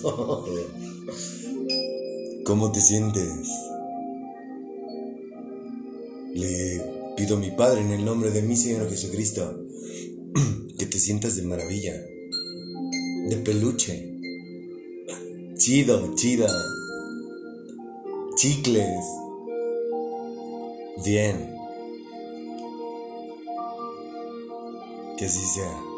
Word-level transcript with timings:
¿Cómo 2.44 2.72
te 2.72 2.80
sientes? 2.80 3.48
Le 6.34 6.82
pido 7.16 7.36
a 7.36 7.38
mi 7.38 7.50
Padre 7.50 7.82
en 7.82 7.90
el 7.90 8.02
nombre 8.04 8.30
de 8.30 8.42
mi 8.42 8.56
Señor 8.56 8.88
Jesucristo 8.88 9.62
que 10.78 10.86
te 10.86 10.98
sientas 10.98 11.36
de 11.36 11.42
maravilla, 11.42 11.92
de 11.92 13.36
peluche, 13.44 14.18
chido, 15.56 16.14
chida, 16.14 16.48
chicles, 18.36 19.04
bien. 21.04 21.54
Que 25.18 25.26
así 25.26 25.44
sea. 25.44 25.89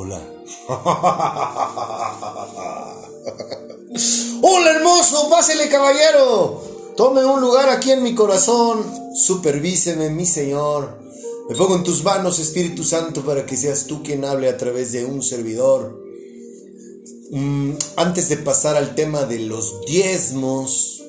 Hola. 0.00 0.22
Hola 4.42 4.70
hermoso, 4.70 5.28
pásele 5.28 5.68
caballero. 5.68 6.62
Tome 6.96 7.24
un 7.24 7.40
lugar 7.40 7.68
aquí 7.68 7.90
en 7.90 8.04
mi 8.04 8.14
corazón. 8.14 8.86
Supervíseme, 9.12 10.08
mi 10.10 10.24
Señor. 10.24 11.00
Me 11.48 11.56
pongo 11.56 11.74
en 11.74 11.82
tus 11.82 12.04
manos, 12.04 12.38
Espíritu 12.38 12.84
Santo, 12.84 13.22
para 13.22 13.44
que 13.44 13.56
seas 13.56 13.86
tú 13.88 14.04
quien 14.04 14.24
hable 14.24 14.48
a 14.48 14.56
través 14.56 14.92
de 14.92 15.04
un 15.04 15.20
servidor. 15.20 16.00
Mm, 17.32 17.72
antes 17.96 18.28
de 18.28 18.36
pasar 18.36 18.76
al 18.76 18.94
tema 18.94 19.24
de 19.24 19.40
los 19.40 19.80
diezmos, 19.84 21.02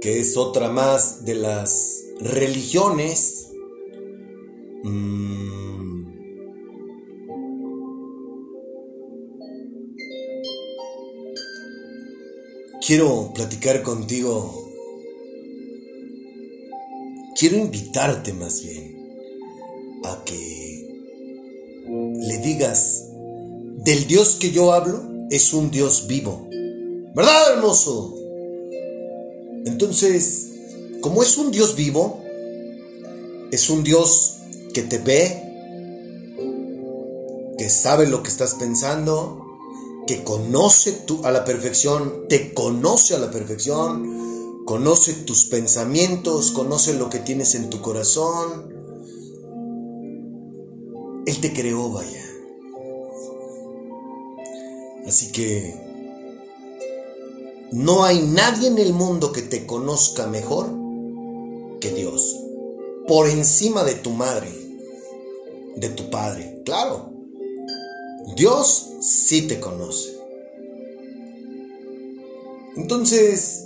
que 0.00 0.20
es 0.20 0.36
otra 0.36 0.68
más 0.68 1.24
de 1.24 1.34
las 1.34 1.96
religiones 2.20 3.38
quiero 12.88 13.32
platicar 13.34 13.82
contigo 13.82 14.72
quiero 17.38 17.58
invitarte 17.58 18.32
más 18.32 18.62
bien 18.62 18.96
a 20.04 20.24
que 20.24 20.88
le 21.86 22.38
digas 22.38 23.04
del 23.84 24.06
Dios 24.06 24.36
que 24.36 24.52
yo 24.52 24.72
hablo 24.72 25.02
es 25.30 25.52
un 25.52 25.70
Dios 25.70 26.06
vivo. 26.06 26.48
¿Verdad, 27.14 27.56
hermoso? 27.56 28.16
Entonces, 29.66 30.48
como 31.02 31.22
es 31.22 31.36
un 31.36 31.50
Dios 31.50 31.76
vivo, 31.76 32.22
es 33.52 33.68
un 33.68 33.84
Dios 33.84 34.38
que 34.72 34.80
te 34.80 34.96
ve, 34.96 35.42
que 37.58 37.68
sabe 37.68 38.06
lo 38.06 38.22
que 38.22 38.30
estás 38.30 38.54
pensando, 38.54 39.47
que 40.08 40.24
conoce 40.24 41.04
a 41.22 41.30
la 41.30 41.44
perfección, 41.44 42.24
te 42.30 42.54
conoce 42.54 43.14
a 43.14 43.18
la 43.18 43.30
perfección, 43.30 44.64
conoce 44.64 45.12
tus 45.12 45.44
pensamientos, 45.44 46.50
conoce 46.52 46.94
lo 46.94 47.10
que 47.10 47.18
tienes 47.18 47.54
en 47.54 47.68
tu 47.68 47.82
corazón. 47.82 48.72
Él 51.26 51.40
te 51.42 51.52
creó, 51.52 51.92
vaya. 51.92 52.24
Así 55.06 55.30
que 55.30 55.74
no 57.72 58.04
hay 58.04 58.22
nadie 58.22 58.68
en 58.68 58.78
el 58.78 58.94
mundo 58.94 59.30
que 59.30 59.42
te 59.42 59.66
conozca 59.66 60.26
mejor 60.26 60.70
que 61.82 61.90
Dios. 61.90 62.34
Por 63.06 63.28
encima 63.28 63.84
de 63.84 63.94
tu 63.94 64.08
madre, 64.08 64.48
de 65.76 65.90
tu 65.90 66.08
padre. 66.08 66.62
Claro. 66.64 67.17
Dios 68.36 68.88
sí 69.00 69.42
te 69.42 69.60
conoce. 69.60 70.18
Entonces, 72.76 73.64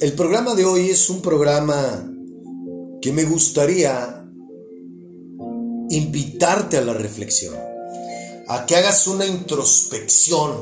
el 0.00 0.12
programa 0.12 0.54
de 0.54 0.64
hoy 0.64 0.90
es 0.90 1.10
un 1.10 1.20
programa 1.20 2.10
que 3.00 3.12
me 3.12 3.24
gustaría 3.24 4.26
invitarte 5.90 6.78
a 6.78 6.80
la 6.80 6.92
reflexión, 6.92 7.54
a 8.48 8.66
que 8.66 8.76
hagas 8.76 9.06
una 9.06 9.26
introspección. 9.26 10.52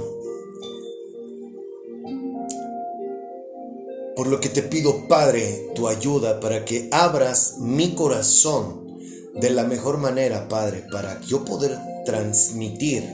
Por 4.17 4.27
lo 4.29 4.41
que 4.41 4.49
te 4.49 4.63
pido, 4.63 5.09
Padre, 5.09 5.71
tu 5.75 5.89
ayuda 5.89 6.41
para 6.41 6.65
que 6.65 6.89
abras 6.93 7.57
mi 7.59 7.95
corazón 7.95 8.99
de 9.35 9.51
la 9.51 9.65
mejor 9.65 9.99
manera, 9.99 10.49
Padre, 10.49 10.87
para 10.91 11.21
yo 11.23 11.45
poder 11.45 11.79
transmitir 12.05 13.05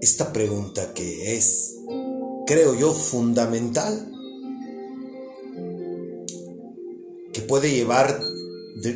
esta 0.00 0.32
pregunta 0.32 0.92
que 0.94 1.36
es, 1.36 1.76
creo 2.46 2.74
yo, 2.74 2.92
fundamental, 2.92 4.10
que 7.32 7.40
puede 7.40 7.70
llevar, 7.70 8.20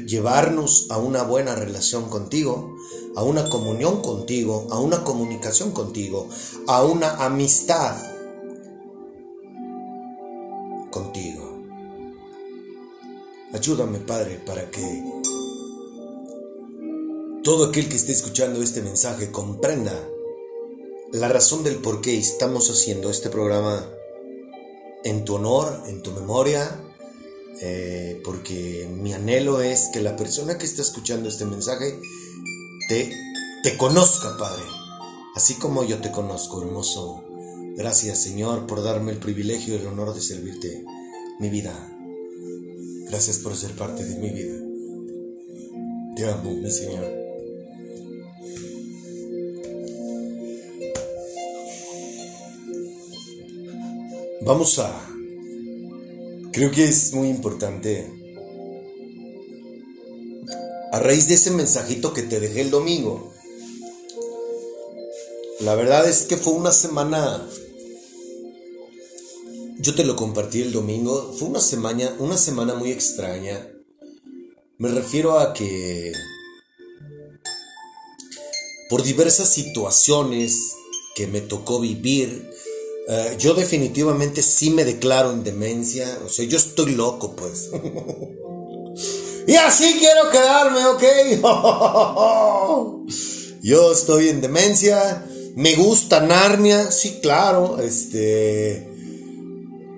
llevarnos 0.07 0.89
a 0.91 0.99
una 0.99 1.23
buena 1.23 1.55
relación 1.55 2.09
contigo, 2.09 2.77
a 3.15 3.23
una 3.23 3.49
comunión 3.49 4.03
contigo, 4.03 4.67
a 4.71 4.81
una 4.81 5.05
comunicación 5.05 5.71
contigo, 5.71 6.29
a 6.67 6.85
una 6.85 7.25
amistad 7.25 7.97
contigo. 10.91 11.63
Ayúdame, 13.53 14.01
Padre, 14.01 14.43
para 14.45 14.71
que 14.71 15.03
todo 17.47 17.67
aquel 17.67 17.89
que 17.89 17.95
esté 17.95 18.11
escuchando 18.11 18.61
este 18.61 18.83
mensaje 18.83 19.31
comprenda 19.31 19.93
la 21.13 21.29
razón 21.29 21.63
del 21.63 21.77
por 21.77 22.01
qué 22.01 22.19
estamos 22.19 22.69
haciendo 22.71 23.09
este 23.09 23.31
programa 23.31 23.89
en 25.05 25.25
tu 25.25 25.37
honor, 25.37 25.85
en 25.87 26.03
tu 26.03 26.11
memoria, 26.11 26.83
eh, 27.61 28.21
porque 28.25 28.91
mi 28.93 29.13
anhelo 29.13 29.61
es 29.61 29.91
que 29.93 30.01
la 30.01 30.17
persona 30.17 30.59
que 30.59 30.67
está 30.67 30.83
escuchando 30.83 31.29
este 31.29 31.45
mensaje 31.45 31.97
te, 32.89 33.13
te 33.63 33.77
conozca, 33.77 34.37
Padre, 34.37 34.65
así 35.37 35.55
como 35.55 35.85
yo 35.85 35.99
te 35.99 36.11
conozco, 36.11 36.61
hermoso. 36.61 37.23
Gracias, 37.77 38.25
Señor, 38.25 38.67
por 38.67 38.83
darme 38.83 39.13
el 39.13 39.19
privilegio 39.19 39.77
y 39.77 39.79
el 39.79 39.87
honor 39.87 40.17
de 40.17 40.21
servirte 40.21 40.85
mi 41.39 41.49
vida. 41.49 41.97
Gracias 43.09 43.39
por 43.39 43.55
ser 43.55 43.71
parte 43.77 44.05
de 44.05 44.17
mi 44.17 44.31
vida. 44.31 44.57
Te 46.17 46.29
amo, 46.29 46.51
mi 46.51 46.71
Señor. 46.73 47.26
Vamos 54.47 54.79
a... 54.79 55.11
Creo 56.53 56.71
que 56.71 56.85
es 56.85 57.13
muy 57.13 57.29
importante. 57.31 58.09
A 60.93 61.01
raíz 61.01 61.27
de 61.27 61.35
ese 61.35 61.51
mensajito 61.51 62.15
que 62.15 62.23
te 62.23 62.39
dejé 62.39 62.61
el 62.61 62.71
domingo. 62.71 63.35
La 65.59 65.75
verdad 65.75 66.09
es 66.09 66.23
que 66.27 66.37
fue 66.37 66.53
una 66.53 66.71
semana... 66.71 67.45
Yo 69.79 69.97
te 69.97 70.05
lo 70.05 70.15
compartí 70.15 70.63
el 70.63 70.71
domingo. 70.71 71.35
Fue 71.37 71.49
una 71.49 71.61
semana, 71.61 72.15
una 72.21 72.37
semana 72.37 72.77
muy 72.77 72.93
extraña. 72.93 73.69
Me 74.79 74.91
refiero 74.91 75.41
a 75.41 75.55
que... 75.55 76.13
Por 78.89 79.03
diversas 79.03 79.53
situaciones 79.53 80.57
que 81.17 81.27
me 81.27 81.41
tocó 81.41 81.81
vivir, 81.81 82.56
eh, 83.09 83.37
yo 83.39 83.55
definitivamente 83.55 84.43
sí 84.43 84.71
me 84.71 84.85
declaro 84.85 85.31
en 85.31 85.45
demencia, 85.45 86.19
o 86.25 86.29
sea, 86.29 86.45
yo 86.45 86.57
estoy 86.57 86.95
loco, 86.95 87.37
pues. 87.37 87.71
y 89.47 89.55
así 89.55 89.97
quiero 89.99 90.31
quedarme, 90.31 90.85
¿ok? 90.87 91.05
yo 93.63 93.93
estoy 93.93 94.29
en 94.29 94.41
demencia, 94.41 95.25
me 95.55 95.77
gusta 95.77 96.21
Narnia, 96.21 96.91
sí, 96.91 97.19
claro, 97.23 97.81
este... 97.81 98.95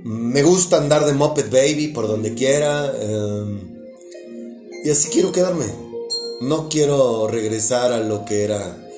Me 0.05 0.43
gusta 0.43 0.79
andar 0.79 1.05
de 1.05 1.13
Moped 1.13 1.51
Baby 1.51 1.89
por 1.89 2.09
donde 2.09 2.33
quiera. 2.33 2.95
Em, 2.99 3.61
y 4.83 4.89
así 4.89 5.11
quiero 5.11 5.33
quedarme. 5.33 5.67
No 6.41 6.71
quiero 6.71 7.29
regresar 7.29 7.93
a 7.93 8.01
lo 8.01 8.25
que 8.25 8.43
era. 8.43 8.89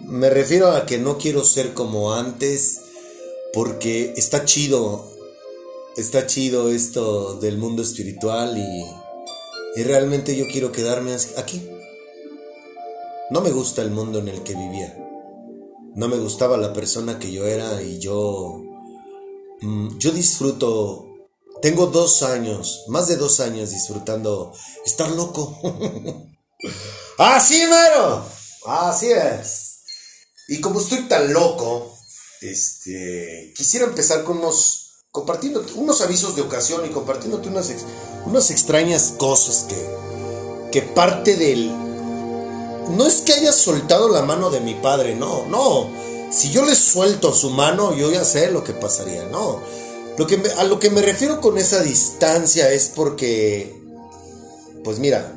Me 0.00 0.28
refiero 0.28 0.72
a 0.72 0.84
que 0.84 0.98
no 0.98 1.16
quiero 1.16 1.42
ser 1.42 1.72
como 1.72 2.12
antes 2.12 2.81
porque 3.52 4.14
está 4.16 4.44
chido, 4.44 5.12
está 5.96 6.26
chido 6.26 6.70
esto 6.70 7.34
del 7.34 7.58
mundo 7.58 7.82
espiritual 7.82 8.56
y, 8.56 9.80
y 9.80 9.82
realmente 9.84 10.36
yo 10.36 10.46
quiero 10.48 10.72
quedarme 10.72 11.14
aquí. 11.36 11.68
No 13.30 13.40
me 13.40 13.50
gusta 13.50 13.82
el 13.82 13.90
mundo 13.90 14.18
en 14.18 14.28
el 14.28 14.42
que 14.42 14.54
vivía. 14.54 14.96
No 15.94 16.08
me 16.08 16.16
gustaba 16.16 16.56
la 16.56 16.72
persona 16.72 17.18
que 17.18 17.32
yo 17.32 17.46
era 17.46 17.82
y 17.82 17.98
yo... 17.98 18.62
Mm, 19.60 19.98
yo 19.98 20.10
disfruto... 20.10 21.08
Tengo 21.60 21.86
dos 21.86 22.22
años, 22.22 22.84
más 22.88 23.06
de 23.06 23.16
dos 23.16 23.38
años 23.40 23.70
disfrutando 23.70 24.52
estar 24.84 25.10
loco. 25.12 25.58
Así 27.18 27.62
mero. 27.66 28.24
Así 28.66 29.12
es. 29.12 29.82
Y 30.48 30.60
como 30.60 30.80
estoy 30.80 31.06
tan 31.08 31.32
loco, 31.32 31.91
este, 32.42 33.52
quisiera 33.56 33.86
empezar 33.86 34.24
con 34.24 34.38
unos, 34.38 35.04
compartiendo 35.10 35.64
unos 35.76 36.00
avisos 36.00 36.36
de 36.36 36.42
ocasión 36.42 36.84
y 36.84 36.90
compartiéndote 36.90 37.48
unas, 37.48 37.70
unas 38.26 38.50
extrañas 38.50 39.14
cosas 39.16 39.66
que, 39.68 40.70
que 40.70 40.82
parte 40.82 41.36
del... 41.36 41.70
No 42.90 43.06
es 43.06 43.20
que 43.20 43.32
haya 43.32 43.52
soltado 43.52 44.08
la 44.08 44.22
mano 44.22 44.50
de 44.50 44.60
mi 44.60 44.74
padre, 44.74 45.14
no, 45.14 45.46
no. 45.46 45.88
Si 46.32 46.50
yo 46.50 46.64
le 46.64 46.74
suelto 46.74 47.32
su 47.32 47.50
mano, 47.50 47.94
yo 47.94 48.10
ya 48.10 48.24
sé 48.24 48.50
lo 48.50 48.64
que 48.64 48.72
pasaría, 48.72 49.24
no. 49.26 49.60
Lo 50.18 50.26
que 50.26 50.42
a 50.58 50.64
lo 50.64 50.78
que 50.78 50.90
me 50.90 51.00
refiero 51.00 51.40
con 51.40 51.58
esa 51.58 51.82
distancia 51.82 52.70
es 52.72 52.88
porque, 52.94 53.80
pues 54.82 54.98
mira, 54.98 55.32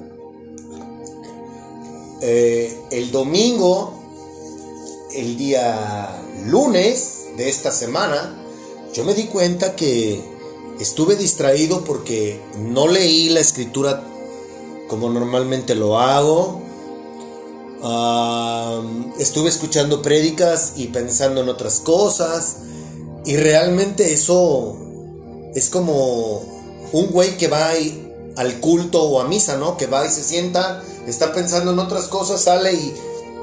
eh, 2.21 2.75
el 2.91 3.12
domingo, 3.12 4.04
el 5.15 5.38
día 5.38 6.22
lunes 6.45 7.27
de 7.38 7.50
esta 7.50 7.72
semana, 7.72 8.36
yo 8.93 9.03
me 9.03 9.13
di 9.13 9.25
cuenta 9.25 9.75
que 9.75 10.22
estuve 10.79 11.15
distraído 11.15 11.84
porque 11.84 12.41
no 12.57 12.88
leí 12.88 13.29
la 13.29 13.39
escritura 13.39 14.03
como 14.88 15.10
normalmente 15.10 15.75
lo 15.75 16.00
hago. 16.00 16.62
estuve 19.19 19.50
escuchando 19.50 20.01
prédicas 20.01 20.74
y 20.75 20.88
pensando 20.88 21.41
en 21.41 21.50
otras 21.50 21.79
cosas. 21.79 22.57
Y 23.25 23.38
realmente 23.38 24.13
eso 24.13 24.77
es 25.55 25.69
como 25.69 26.43
un 26.91 27.07
güey 27.07 27.38
que 27.38 27.48
va 27.48 27.72
al 28.36 28.60
culto 28.60 29.01
o 29.03 29.19
a 29.19 29.27
misa, 29.27 29.57
¿no? 29.57 29.77
Que 29.77 29.88
va 29.88 30.05
y 30.05 30.10
se 30.10 30.24
sienta, 30.24 30.84
está 31.07 31.34
pensando 31.34 31.72
en 31.72 31.79
otras 31.79 32.07
cosas, 32.07 32.41
sale 32.41 32.74
y, 32.74 32.93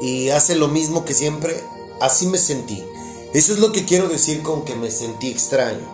y 0.03 0.31
hace 0.31 0.57
lo 0.57 0.67
mismo 0.67 1.05
que 1.05 1.15
siempre. 1.15 1.63
Así 2.01 2.27
me 2.27 2.37
sentí. 2.37 2.85
Eso 3.33 3.53
es 3.53 3.61
lo 3.61 3.71
que 3.71 3.85
quiero 3.85 4.09
decir 4.09 4.43
con 4.43 4.65
que 4.65 4.75
me 4.75 4.91
sentí 4.91 5.31
extraño. 5.31 5.87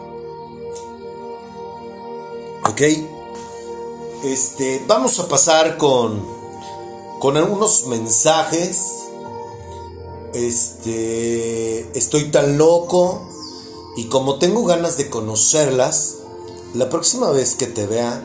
¿Ok? 2.65 2.81
Este, 4.25 4.83
vamos 4.89 5.19
a 5.21 5.29
pasar 5.29 5.77
con, 5.77 6.25
con 7.21 7.37
algunos 7.37 7.87
mensajes. 7.87 8.83
este, 10.33 11.97
estoy 11.97 12.31
tan 12.31 12.57
loco 12.57 13.29
y 13.97 14.05
como 14.05 14.39
tengo 14.39 14.65
ganas 14.65 14.97
de 14.97 15.11
conocerlas, 15.11 16.17
la 16.75 16.89
próxima 16.89 17.31
vez 17.31 17.55
que 17.55 17.67
te 17.67 17.87
vea, 17.87 18.23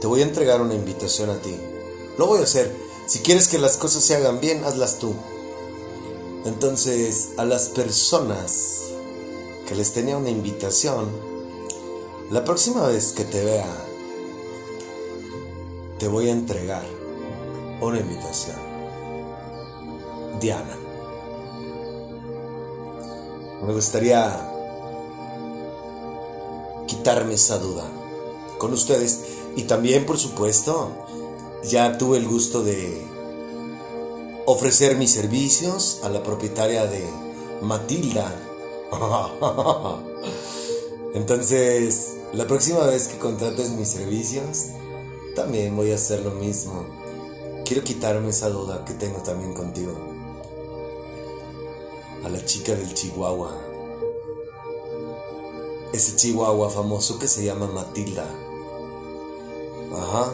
te 0.00 0.06
voy 0.06 0.20
a 0.20 0.24
entregar 0.24 0.60
una 0.60 0.74
invitación 0.74 1.30
a 1.30 1.40
ti. 1.40 1.56
Lo 2.18 2.26
voy 2.26 2.40
a 2.40 2.44
hacer. 2.44 2.83
Si 3.06 3.18
quieres 3.18 3.48
que 3.48 3.58
las 3.58 3.76
cosas 3.76 4.02
se 4.02 4.16
hagan 4.16 4.40
bien, 4.40 4.64
hazlas 4.64 4.98
tú. 4.98 5.14
Entonces, 6.44 7.30
a 7.36 7.44
las 7.44 7.68
personas 7.68 8.80
que 9.68 9.74
les 9.74 9.92
tenía 9.92 10.16
una 10.16 10.30
invitación, 10.30 11.10
la 12.30 12.44
próxima 12.44 12.86
vez 12.86 13.12
que 13.12 13.24
te 13.24 13.44
vea, 13.44 13.86
te 15.98 16.08
voy 16.08 16.28
a 16.28 16.32
entregar 16.32 16.84
una 17.80 18.00
invitación. 18.00 18.56
Diana. 20.40 20.76
Me 23.62 23.72
gustaría 23.72 24.50
quitarme 26.86 27.34
esa 27.34 27.58
duda 27.58 27.84
con 28.58 28.72
ustedes 28.72 29.20
y 29.56 29.62
también, 29.62 30.04
por 30.04 30.18
supuesto, 30.18 31.03
ya 31.66 31.96
tuve 31.98 32.18
el 32.18 32.26
gusto 32.26 32.62
de 32.62 33.06
ofrecer 34.46 34.96
mis 34.96 35.12
servicios 35.12 36.00
a 36.02 36.08
la 36.08 36.22
propietaria 36.22 36.86
de 36.86 37.08
Matilda. 37.62 38.34
Entonces, 41.14 42.16
la 42.32 42.46
próxima 42.46 42.80
vez 42.86 43.08
que 43.08 43.18
contrates 43.18 43.70
mis 43.70 43.88
servicios, 43.88 44.66
también 45.34 45.74
voy 45.76 45.92
a 45.92 45.94
hacer 45.94 46.20
lo 46.20 46.32
mismo. 46.32 46.84
Quiero 47.64 47.82
quitarme 47.82 48.30
esa 48.30 48.50
duda 48.50 48.84
que 48.84 48.94
tengo 48.94 49.18
también 49.18 49.54
contigo. 49.54 49.92
A 52.24 52.28
la 52.28 52.44
chica 52.44 52.74
del 52.74 52.92
Chihuahua. 52.92 53.56
Ese 55.92 56.16
Chihuahua 56.16 56.68
famoso 56.70 57.18
que 57.18 57.28
se 57.28 57.44
llama 57.44 57.68
Matilda. 57.68 58.28
Ajá. 59.92 60.32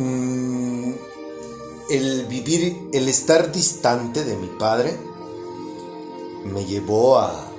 Mm, 0.00 0.94
el 1.90 2.24
vivir, 2.24 2.88
el 2.94 3.06
estar 3.06 3.52
distante 3.52 4.24
de 4.24 4.34
mi 4.34 4.46
padre, 4.46 4.96
me 6.42 6.64
llevó 6.64 7.18
a, 7.18 7.52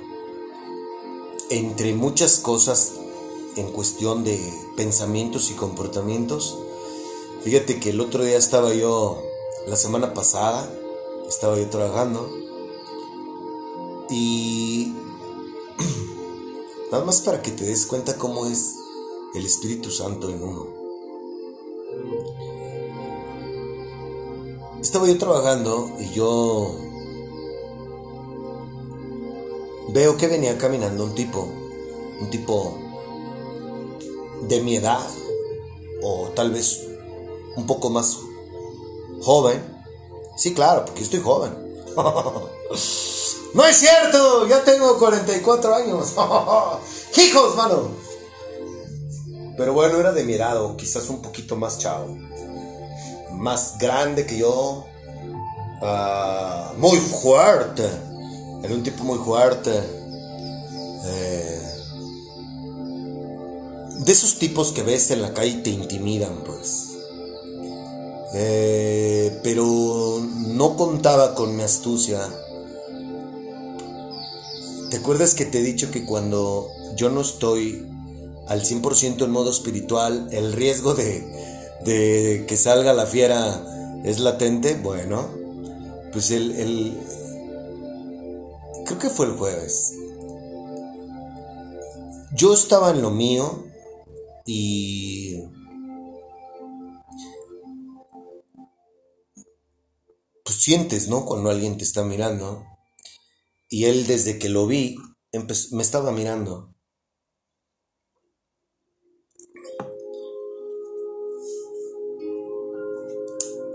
entre 1.50 1.94
muchas 1.94 2.40
cosas 2.40 2.94
en 3.54 3.70
cuestión 3.70 4.24
de 4.24 4.40
pensamientos 4.76 5.52
y 5.52 5.54
comportamientos, 5.54 6.58
fíjate 7.44 7.78
que 7.78 7.90
el 7.90 8.00
otro 8.00 8.24
día 8.24 8.38
estaba 8.38 8.74
yo, 8.74 9.22
la 9.68 9.76
semana 9.76 10.12
pasada, 10.12 10.68
estaba 11.28 11.56
yo 11.58 11.70
trabajando 11.70 12.28
y 14.10 14.92
nada 16.90 17.04
más 17.04 17.20
para 17.20 17.40
que 17.40 17.52
te 17.52 17.62
des 17.66 17.86
cuenta 17.86 18.18
cómo 18.18 18.46
es 18.46 18.74
el 19.32 19.46
Espíritu 19.46 19.92
Santo 19.92 20.28
en 20.28 20.42
uno. 20.42 20.81
Estaba 24.92 25.08
yo 25.08 25.16
trabajando 25.16 25.90
y 25.98 26.10
yo 26.10 26.76
veo 29.88 30.18
que 30.18 30.28
venía 30.28 30.58
caminando 30.58 31.04
un 31.04 31.14
tipo, 31.14 31.48
un 32.20 32.28
tipo 32.28 32.76
de 34.42 34.60
mi 34.60 34.76
edad 34.76 35.00
o 36.02 36.28
tal 36.34 36.50
vez 36.50 36.88
un 37.56 37.66
poco 37.66 37.88
más 37.88 38.18
joven. 39.22 39.64
Sí, 40.36 40.52
claro, 40.52 40.84
porque 40.84 41.00
yo 41.00 41.04
estoy 41.06 41.20
joven. 41.20 41.52
no 43.54 43.64
es 43.64 43.76
cierto, 43.78 44.46
ya 44.46 44.62
tengo 44.62 44.98
44 44.98 45.74
años. 45.74 46.12
Hijos, 47.16 47.56
mano. 47.56 47.88
Pero 49.56 49.72
bueno, 49.72 49.98
era 49.98 50.12
de 50.12 50.24
mi 50.24 50.34
edad 50.34 50.62
o 50.62 50.76
quizás 50.76 51.08
un 51.08 51.22
poquito 51.22 51.56
más 51.56 51.78
chavo 51.78 52.14
más 53.42 53.76
grande 53.76 54.24
que 54.24 54.38
yo, 54.38 54.86
ah, 55.82 56.72
muy 56.78 56.96
fuerte, 56.98 57.82
era 58.62 58.72
un 58.72 58.84
tipo 58.84 59.02
muy 59.02 59.18
fuerte. 59.18 59.72
Eh, 61.04 61.62
de 63.98 64.12
esos 64.12 64.38
tipos 64.38 64.70
que 64.70 64.84
ves 64.84 65.10
en 65.10 65.22
la 65.22 65.34
calle 65.34 65.50
y 65.50 65.62
te 65.62 65.70
intimidan, 65.70 66.44
pues. 66.46 66.90
Eh, 68.34 69.40
pero 69.42 70.20
no 70.20 70.76
contaba 70.76 71.34
con 71.34 71.56
mi 71.56 71.64
astucia. 71.64 72.20
¿Te 74.90 74.98
acuerdas 74.98 75.34
que 75.34 75.46
te 75.46 75.58
he 75.58 75.62
dicho 75.62 75.90
que 75.90 76.06
cuando 76.06 76.68
yo 76.94 77.10
no 77.10 77.22
estoy 77.22 77.88
al 78.46 78.62
100% 78.62 79.24
en 79.24 79.30
modo 79.32 79.50
espiritual, 79.50 80.28
el 80.30 80.52
riesgo 80.52 80.94
de, 80.94 81.51
de 81.84 82.44
que 82.46 82.56
salga 82.56 82.92
la 82.92 83.06
fiera 83.06 84.00
es 84.04 84.18
latente, 84.18 84.74
bueno, 84.74 85.28
pues 86.12 86.30
el, 86.30 86.52
el 86.52 86.98
creo 88.84 88.98
que 88.98 89.10
fue 89.10 89.26
el 89.26 89.32
jueves. 89.32 89.94
Yo 92.34 92.54
estaba 92.54 92.90
en 92.90 93.02
lo 93.02 93.10
mío 93.10 93.64
y 94.46 95.42
pues 100.44 100.56
sientes, 100.56 101.08
¿no? 101.08 101.24
Cuando 101.24 101.50
alguien 101.50 101.76
te 101.76 101.84
está 101.84 102.04
mirando. 102.04 102.64
Y 103.68 103.84
él 103.84 104.06
desde 104.06 104.38
que 104.38 104.48
lo 104.48 104.66
vi, 104.66 104.96
me 105.72 105.82
estaba 105.82 106.12
mirando. 106.12 106.71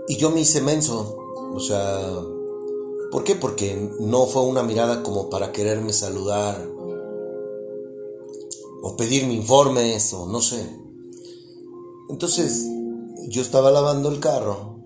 Y 0.08 0.16
yo 0.16 0.30
me 0.30 0.40
hice 0.40 0.60
menso. 0.62 1.16
O 1.54 1.60
sea, 1.60 2.00
¿por 3.10 3.24
qué? 3.24 3.34
Porque 3.34 3.90
no 4.00 4.26
fue 4.26 4.42
una 4.42 4.62
mirada 4.62 5.02
como 5.02 5.28
para 5.28 5.52
quererme 5.52 5.92
saludar 5.92 6.66
o 8.82 8.96
pedirme 8.96 9.34
informes 9.34 10.12
o 10.12 10.26
no 10.26 10.40
sé. 10.40 10.64
Entonces, 12.08 12.66
yo 13.28 13.42
estaba 13.42 13.70
lavando 13.70 14.08
el 14.08 14.20
carro 14.20 14.78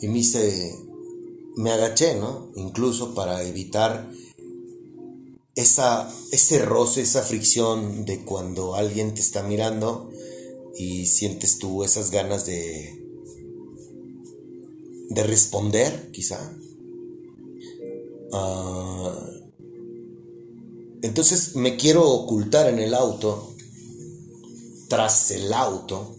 y 0.00 0.08
me 0.08 0.20
hice, 0.20 0.74
me 1.56 1.70
agaché, 1.70 2.16
¿no? 2.16 2.50
Incluso 2.54 3.14
para 3.14 3.42
evitar 3.42 4.10
esa, 5.54 6.10
ese 6.30 6.64
roce, 6.64 7.02
esa 7.02 7.22
fricción 7.22 8.04
de 8.04 8.24
cuando 8.24 8.74
alguien 8.74 9.14
te 9.14 9.20
está 9.20 9.42
mirando 9.42 10.10
y 10.74 11.06
sientes 11.06 11.58
tú 11.58 11.84
esas 11.84 12.10
ganas 12.10 12.46
de 12.46 13.01
de 15.08 15.22
responder, 15.22 16.10
quizá. 16.12 16.52
Ah, 18.32 19.28
entonces 21.02 21.56
me 21.56 21.76
quiero 21.76 22.08
ocultar 22.08 22.68
en 22.68 22.78
el 22.78 22.94
auto, 22.94 23.54
tras 24.88 25.30
el 25.32 25.52
auto, 25.52 26.16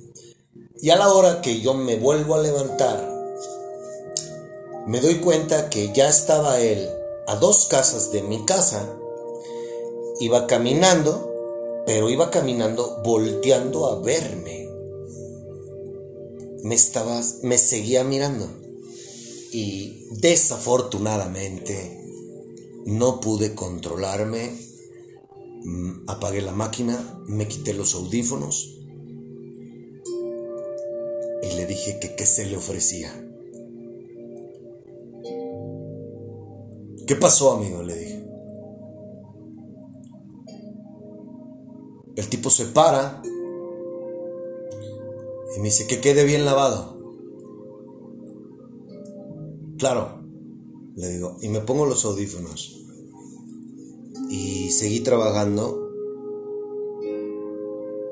y 0.79 0.89
a 0.89 0.95
la 0.95 1.11
hora 1.11 1.41
que 1.41 1.61
yo 1.61 1.73
me 1.73 1.95
vuelvo 1.95 2.35
a 2.35 2.41
levantar, 2.41 3.09
me 4.85 4.99
doy 4.99 5.15
cuenta 5.15 5.69
que 5.69 5.91
ya 5.93 6.09
estaba 6.09 6.59
él 6.59 6.87
a 7.27 7.35
dos 7.37 7.65
casas 7.65 8.11
de 8.11 8.21
mi 8.21 8.45
casa, 8.45 8.95
iba 10.19 10.45
caminando, 10.45 11.83
pero 11.85 12.09
iba 12.09 12.29
caminando 12.29 13.01
volteando 13.03 13.87
a 13.87 13.99
verme. 13.99 14.69
Me 16.63 16.75
estaba, 16.75 17.21
me 17.41 17.57
seguía 17.57 18.03
mirando 18.03 18.62
y 19.53 20.07
desafortunadamente 20.19 22.01
no 22.85 23.19
pude 23.19 23.53
controlarme, 23.53 24.51
mm, 25.63 26.09
apagué 26.09 26.41
la 26.41 26.51
máquina, 26.53 27.21
me 27.27 27.47
quité 27.47 27.73
los 27.73 27.93
audífonos 27.93 28.79
y 31.43 31.55
le 31.55 31.65
dije 31.67 31.99
que 31.99 32.15
qué 32.15 32.25
se 32.25 32.45
le 32.47 32.57
ofrecía. 32.57 33.11
¿Qué 37.05 37.15
pasó, 37.15 37.51
amigo? 37.51 37.83
Le 37.83 37.95
dije. 37.95 38.25
El 42.15 42.29
tipo 42.29 42.49
se 42.49 42.65
para 42.65 43.21
y 45.55 45.59
me 45.59 45.65
dice 45.65 45.85
que 45.85 45.99
quede 45.99 46.23
bien 46.23 46.45
lavado. 46.45 47.02
Claro, 49.77 50.21
le 50.95 51.09
digo, 51.09 51.37
y 51.41 51.49
me 51.49 51.61
pongo 51.61 51.85
los 51.85 52.05
audífonos. 52.05 52.79
Y 54.29 54.71
seguí 54.71 55.01
trabajando. 55.01 55.79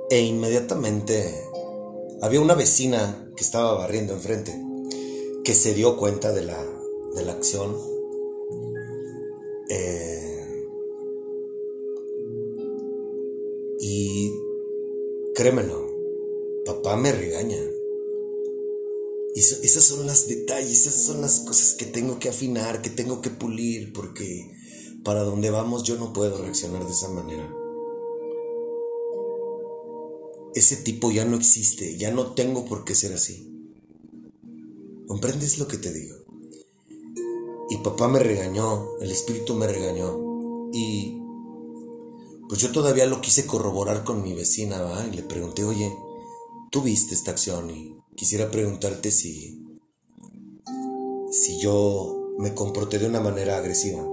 E 0.09 0.21
inmediatamente 0.21 1.33
había 2.21 2.41
una 2.41 2.53
vecina 2.53 3.31
que 3.35 3.43
estaba 3.43 3.73
barriendo 3.73 4.13
enfrente 4.13 4.61
que 5.43 5.53
se 5.53 5.73
dio 5.73 5.97
cuenta 5.97 6.31
de 6.33 6.43
la, 6.43 6.63
de 7.15 7.25
la 7.25 7.31
acción. 7.31 7.75
Eh, 9.69 10.67
y 13.79 14.33
créemelo, 15.33 15.87
papá 16.65 16.95
me 16.95 17.11
regaña. 17.11 17.70
Y 19.33 19.39
esas 19.39 19.83
son 19.85 20.05
las 20.05 20.27
detalles, 20.27 20.85
esas 20.85 21.03
son 21.03 21.21
las 21.21 21.39
cosas 21.39 21.73
que 21.75 21.85
tengo 21.85 22.19
que 22.19 22.29
afinar, 22.29 22.81
que 22.81 22.89
tengo 22.89 23.21
que 23.21 23.29
pulir, 23.29 23.93
porque 23.93 24.51
para 25.03 25.23
donde 25.23 25.49
vamos 25.49 25.83
yo 25.83 25.95
no 25.95 26.11
puedo 26.11 26.37
reaccionar 26.37 26.85
de 26.85 26.91
esa 26.91 27.07
manera. 27.07 27.49
Ese 30.53 30.75
tipo 30.77 31.11
ya 31.11 31.23
no 31.23 31.37
existe, 31.37 31.97
ya 31.97 32.11
no 32.11 32.33
tengo 32.33 32.65
por 32.65 32.83
qué 32.83 32.93
ser 32.93 33.13
así. 33.13 33.47
¿Comprendes 35.07 35.59
lo 35.59 35.67
que 35.67 35.77
te 35.77 35.93
digo? 35.93 36.17
Y 37.69 37.77
papá 37.77 38.09
me 38.09 38.19
regañó, 38.19 38.97
el 38.99 39.11
espíritu 39.11 39.55
me 39.55 39.65
regañó. 39.65 40.69
Y 40.73 41.21
pues 42.49 42.59
yo 42.59 42.73
todavía 42.73 43.05
lo 43.05 43.21
quise 43.21 43.45
corroborar 43.45 44.03
con 44.03 44.21
mi 44.21 44.33
vecina, 44.33 44.81
¿va? 44.81 45.07
Y 45.07 45.15
le 45.15 45.23
pregunté, 45.23 45.63
oye, 45.63 45.89
tú 46.69 46.81
viste 46.81 47.15
esta 47.15 47.31
acción 47.31 47.69
y 47.69 48.00
quisiera 48.21 48.51
preguntarte 48.51 49.09
si, 49.09 49.65
si 51.31 51.59
yo 51.59 52.35
me 52.37 52.53
comporté 52.53 52.99
de 52.99 53.07
una 53.07 53.19
manera 53.19 53.57
agresiva. 53.57 54.07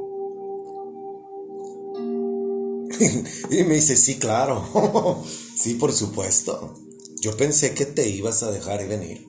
y 3.50 3.64
me 3.64 3.74
dice, 3.74 3.98
sí, 3.98 4.18
claro, 4.18 4.64
sí, 5.54 5.74
por 5.74 5.92
supuesto. 5.92 6.72
Yo 7.20 7.36
pensé 7.36 7.74
que 7.74 7.84
te 7.84 8.08
ibas 8.08 8.42
a 8.42 8.50
dejar 8.50 8.88
venir. 8.88 9.28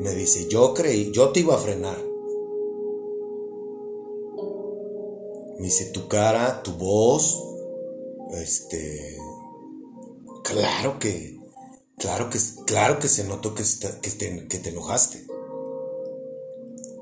Me 0.00 0.12
dice, 0.16 0.48
yo 0.48 0.74
creí, 0.74 1.12
yo 1.12 1.28
te 1.28 1.40
iba 1.40 1.54
a 1.54 1.58
frenar. 1.58 2.02
Me 5.60 5.66
dice, 5.66 5.92
tu 5.92 6.08
cara, 6.08 6.60
tu 6.64 6.72
voz, 6.72 7.40
este, 8.32 9.16
claro 10.42 10.98
que, 10.98 11.43
claro 11.98 12.30
que, 12.30 12.38
claro 12.66 12.98
que 12.98 13.08
se 13.08 13.24
notó 13.24 13.54
que, 13.54 13.62
que, 14.02 14.10
te, 14.10 14.48
que 14.48 14.58
te 14.58 14.70
enojaste. 14.70 15.26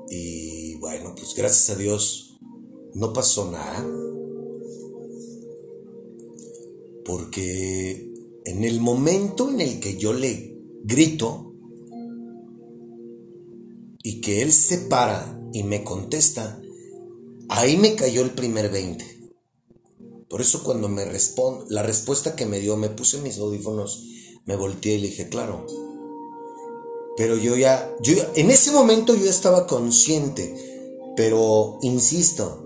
Y 0.09 0.75
bueno, 0.75 1.15
pues 1.15 1.33
gracias 1.35 1.69
a 1.75 1.79
Dios 1.79 2.39
no 2.93 3.13
pasó 3.13 3.51
nada. 3.51 3.85
Porque 7.05 8.13
en 8.45 8.63
el 8.63 8.79
momento 8.79 9.49
en 9.49 9.61
el 9.61 9.79
que 9.79 9.97
yo 9.97 10.13
le 10.13 10.57
grito 10.83 11.53
y 14.03 14.21
que 14.21 14.41
él 14.41 14.51
se 14.51 14.77
para 14.79 15.39
y 15.53 15.63
me 15.63 15.83
contesta, 15.83 16.59
Ahí 17.49 17.77
me 17.77 17.95
cayó 17.95 18.23
el 18.23 18.31
primer 18.31 18.71
20. 18.71 19.31
Por 20.27 20.41
eso 20.41 20.63
cuando 20.63 20.89
me 20.89 21.05
responde, 21.05 21.65
la 21.69 21.83
respuesta 21.83 22.35
que 22.35 22.47
me 22.47 22.59
dio, 22.59 22.77
me 22.77 22.89
puse 22.89 23.19
mis 23.19 23.37
audífonos, 23.37 24.03
me 24.45 24.55
volteé 24.55 24.95
y 24.95 24.99
le 24.99 25.07
dije, 25.07 25.29
claro. 25.29 25.65
Pero 27.17 27.37
yo 27.37 27.55
ya, 27.55 27.93
yo 28.01 28.13
en 28.35 28.49
ese 28.49 28.71
momento 28.71 29.15
yo 29.15 29.29
estaba 29.29 29.67
consciente, 29.67 30.55
pero 31.15 31.79
insisto, 31.81 32.63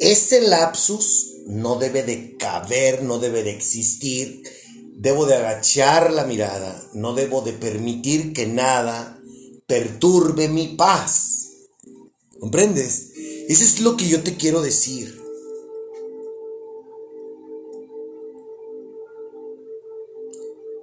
ese 0.00 0.40
lapsus 0.40 1.30
no 1.46 1.76
debe 1.76 2.02
de 2.02 2.36
caber, 2.36 3.02
no 3.02 3.18
debe 3.18 3.42
de 3.42 3.50
existir. 3.50 4.42
Debo 4.94 5.24
de 5.24 5.34
agachar 5.34 6.12
la 6.12 6.24
mirada, 6.24 6.90
no 6.92 7.14
debo 7.14 7.40
de 7.40 7.52
permitir 7.54 8.34
que 8.34 8.46
nada 8.46 9.18
perturbe 9.66 10.48
mi 10.48 10.68
paz. 10.68 11.48
¿Comprendes? 12.38 13.12
Eso 13.48 13.64
es 13.64 13.80
lo 13.80 13.96
que 13.96 14.08
yo 14.08 14.22
te 14.22 14.36
quiero 14.36 14.60
decir. 14.60 15.19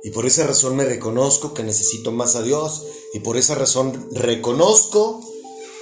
Y 0.08 0.12
por 0.12 0.26
esa 0.26 0.48
razón 0.48 0.78
me 0.78 0.86
reconozco 0.86 1.54
que 1.54 1.63
necesito 1.63 2.13
más 2.13 2.38
a 2.38 2.41
Dios. 2.41 2.88
Y 3.13 3.20
por 3.20 3.36
esa 3.36 3.56
razón 3.56 4.08
reconozco 4.13 5.20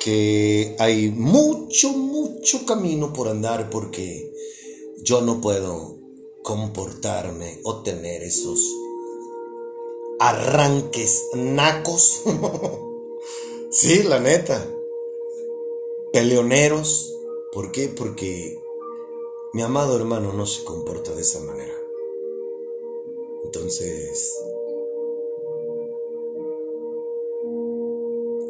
que 0.04 0.76
hay 0.80 1.10
mucho, 1.12 1.92
mucho 1.92 2.66
camino 2.66 3.14
por 3.14 3.28
andar 3.28 3.70
porque 3.70 4.34
yo 5.04 5.22
no 5.22 5.42
puedo 5.42 6.00
comportarme 6.42 7.60
o 7.66 7.84
tener 7.84 8.24
esos 8.24 8.60
arranques 10.20 11.22
nacos. 11.36 12.24
sí, 13.70 14.02
la 14.02 14.20
neta 14.20 14.68
peleoneros. 16.14 17.14
¿Por 17.54 17.72
qué? 17.72 17.90
Porque 17.90 18.58
mi 19.54 19.62
amado 19.62 19.96
hermano 19.96 20.34
no 20.34 20.48
se 20.48 20.64
comporta 20.64 21.14
de 21.14 21.22
esa 21.22 21.42
manera. 21.42 21.85
Entonces, 23.46 24.34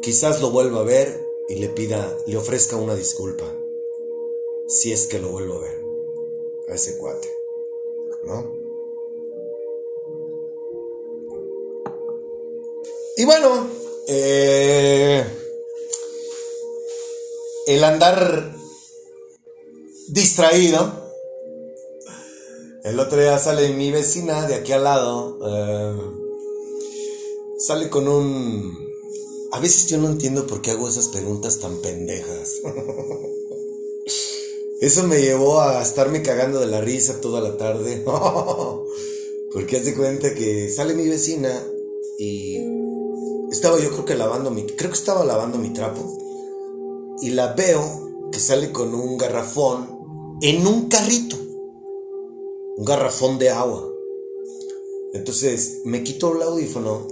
quizás 0.00 0.40
lo 0.40 0.50
vuelva 0.50 0.80
a 0.80 0.84
ver 0.84 1.22
y 1.48 1.56
le 1.56 1.68
pida, 1.68 2.16
le 2.26 2.36
ofrezca 2.38 2.76
una 2.76 2.94
disculpa. 2.94 3.44
Si 4.68 4.92
es 4.92 5.06
que 5.06 5.18
lo 5.18 5.28
vuelvo 5.28 5.56
a 5.56 5.60
ver 5.60 5.84
a 6.68 6.74
ese 6.74 6.96
cuate, 6.96 7.30
¿no? 8.24 8.56
Y 13.18 13.24
bueno, 13.24 13.68
eh, 14.08 15.24
el 17.66 17.84
andar 17.84 18.54
distraído. 20.08 21.05
El 22.86 23.00
otro 23.00 23.20
día 23.20 23.36
sale 23.36 23.70
mi 23.70 23.90
vecina 23.90 24.46
de 24.46 24.54
aquí 24.54 24.70
al 24.70 24.84
lado. 24.84 25.40
Eh, 25.44 25.96
sale 27.58 27.90
con 27.90 28.06
un... 28.06 28.78
A 29.50 29.58
veces 29.58 29.88
yo 29.88 29.98
no 29.98 30.06
entiendo 30.06 30.46
por 30.46 30.62
qué 30.62 30.70
hago 30.70 30.88
esas 30.88 31.08
preguntas 31.08 31.58
tan 31.58 31.78
pendejas. 31.78 32.60
Eso 34.80 35.02
me 35.02 35.20
llevó 35.20 35.60
a 35.60 35.82
estarme 35.82 36.22
cagando 36.22 36.60
de 36.60 36.66
la 36.66 36.80
risa 36.80 37.20
toda 37.20 37.40
la 37.40 37.56
tarde. 37.56 38.04
Porque 39.52 39.78
haz 39.78 39.84
de 39.84 39.96
cuenta 39.96 40.32
que 40.32 40.70
sale 40.70 40.94
mi 40.94 41.08
vecina 41.08 41.50
y 42.20 42.60
estaba 43.50 43.80
yo 43.80 43.90
creo 43.90 44.04
que 44.04 44.14
lavando 44.14 44.52
mi... 44.52 44.64
Creo 44.64 44.92
que 44.92 44.98
estaba 44.98 45.24
lavando 45.24 45.58
mi 45.58 45.72
trapo 45.72 47.16
y 47.20 47.30
la 47.30 47.52
veo 47.54 48.28
que 48.30 48.38
sale 48.38 48.70
con 48.70 48.94
un 48.94 49.18
garrafón 49.18 49.88
en 50.40 50.64
un 50.68 50.88
carrito, 50.88 51.36
un 52.76 52.84
garrafón 52.84 53.38
de 53.38 53.50
agua. 53.50 53.92
Entonces 55.12 55.80
me 55.84 56.02
quito 56.02 56.34
el 56.34 56.42
audífono 56.42 57.08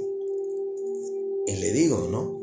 y 1.47 1.57
le 1.57 1.73
digo, 1.73 2.09
¿no? 2.11 2.43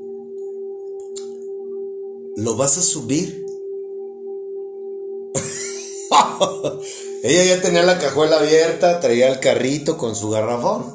¿Lo 2.37 2.55
vas 2.55 2.77
a 2.77 2.81
subir? 2.81 3.45
Ella 7.23 7.55
ya 7.55 7.61
tenía 7.61 7.83
la 7.83 7.99
cajuela 7.99 8.39
abierta, 8.39 8.99
traía 8.99 9.29
el 9.29 9.39
carrito 9.39 9.97
con 9.97 10.15
su 10.15 10.29
garrafón. 10.29 10.85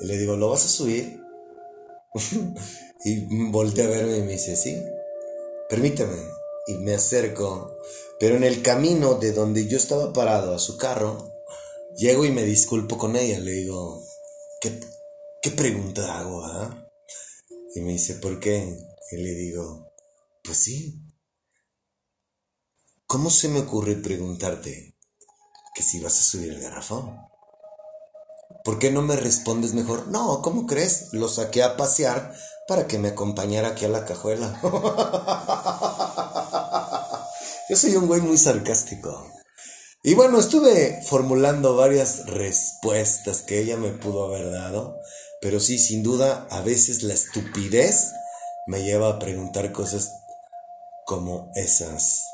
Y 0.00 0.06
le 0.06 0.16
digo, 0.16 0.36
¿lo 0.36 0.48
vas 0.48 0.64
a 0.64 0.68
subir? 0.68 1.20
y 3.04 3.50
volteé 3.50 3.84
a 3.84 3.88
verme 3.88 4.18
y 4.18 4.22
me 4.22 4.32
dice, 4.32 4.56
sí 4.56 4.76
permíteme. 5.70 6.16
Y 6.66 6.74
me 6.74 6.94
acerco. 6.94 7.76
Pero 8.18 8.36
en 8.36 8.44
el 8.44 8.62
camino 8.62 9.14
de 9.14 9.32
donde 9.32 9.66
yo 9.66 9.76
estaba 9.76 10.12
parado 10.12 10.54
a 10.54 10.58
su 10.58 10.76
carro, 10.76 11.32
llego 11.96 12.24
y 12.24 12.30
me 12.30 12.44
disculpo 12.44 12.98
con 12.98 13.16
ella. 13.16 13.38
Le 13.40 13.52
digo, 13.52 14.04
¿qué, 14.60 14.78
qué 15.42 15.50
pregunta 15.50 16.18
hago? 16.18 16.44
Ah? 16.44 16.86
Y 17.74 17.80
me 17.80 17.92
dice, 17.92 18.14
¿por 18.14 18.40
qué? 18.40 18.76
Y 19.12 19.16
le 19.16 19.34
digo, 19.34 19.92
pues 20.42 20.58
sí. 20.58 21.02
¿Cómo 23.06 23.30
se 23.30 23.48
me 23.48 23.60
ocurre 23.60 23.96
preguntarte 23.96 24.96
que 25.74 25.82
si 25.82 26.00
vas 26.00 26.18
a 26.18 26.22
subir 26.22 26.50
el 26.50 26.60
garrafón? 26.60 27.16
¿Por 28.64 28.78
qué 28.78 28.90
no 28.90 29.02
me 29.02 29.16
respondes 29.16 29.72
mejor? 29.74 30.08
No, 30.08 30.42
¿cómo 30.42 30.66
crees? 30.66 31.12
Lo 31.12 31.28
saqué 31.28 31.62
a 31.62 31.76
pasear 31.76 32.34
para 32.68 32.86
que 32.86 32.98
me 32.98 33.08
acompañara 33.08 33.68
aquí 33.68 33.84
a 33.84 33.88
la 33.88 34.04
cajuela. 34.04 34.60
Yo 37.70 37.76
soy 37.76 37.94
un 37.94 38.08
güey 38.08 38.20
muy 38.20 38.36
sarcástico. 38.36 39.32
Y 40.02 40.14
bueno, 40.14 40.40
estuve 40.40 41.00
formulando 41.04 41.76
varias 41.76 42.26
respuestas 42.26 43.42
que 43.42 43.60
ella 43.60 43.76
me 43.76 43.90
pudo 43.90 44.24
haber 44.24 44.50
dado, 44.50 44.96
pero 45.40 45.60
sí, 45.60 45.78
sin 45.78 46.02
duda, 46.02 46.48
a 46.50 46.62
veces 46.62 47.04
la 47.04 47.14
estupidez 47.14 48.10
me 48.66 48.82
lleva 48.82 49.08
a 49.08 49.18
preguntar 49.20 49.70
cosas 49.70 50.10
como 51.06 51.52
esas. 51.54 52.24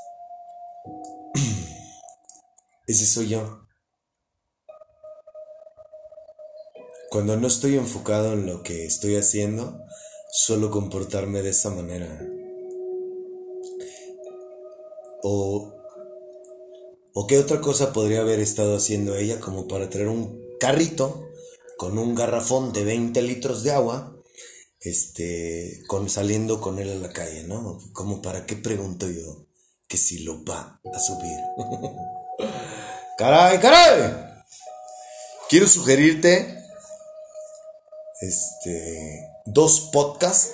Ese 2.86 3.06
soy 3.06 3.28
yo. 3.28 3.60
cuando 7.10 7.36
no 7.36 7.46
estoy 7.46 7.76
enfocado 7.76 8.32
en 8.32 8.46
lo 8.46 8.62
que 8.62 8.84
estoy 8.84 9.16
haciendo, 9.16 9.80
suelo 10.32 10.70
comportarme 10.70 11.40
de 11.40 11.50
esa 11.50 11.70
manera. 11.70 12.35
O, 15.22 15.72
o 17.14 17.26
qué 17.26 17.38
otra 17.38 17.60
cosa 17.60 17.92
podría 17.92 18.20
haber 18.20 18.40
estado 18.40 18.76
haciendo 18.76 19.16
ella 19.16 19.40
como 19.40 19.66
para 19.66 19.88
traer 19.90 20.08
un 20.08 20.40
carrito 20.58 21.26
con 21.76 21.98
un 21.98 22.14
garrafón 22.14 22.72
de 22.72 22.84
20 22.84 23.20
litros 23.22 23.62
de 23.62 23.72
agua, 23.72 24.16
este, 24.80 25.82
con, 25.86 26.08
saliendo 26.08 26.60
con 26.60 26.78
él 26.78 26.90
a 26.90 26.94
la 26.94 27.12
calle, 27.12 27.44
¿no? 27.44 27.78
Como 27.92 28.22
para 28.22 28.46
qué 28.46 28.56
pregunto 28.56 29.08
yo 29.10 29.46
que 29.88 29.96
si 29.96 30.20
lo 30.20 30.44
va 30.44 30.80
a 30.92 30.98
subir. 30.98 31.38
caray, 33.18 33.58
caray. 33.58 34.26
Quiero 35.48 35.66
sugerirte 35.66 36.58
este, 38.20 39.28
dos 39.44 39.90
podcasts. 39.92 40.52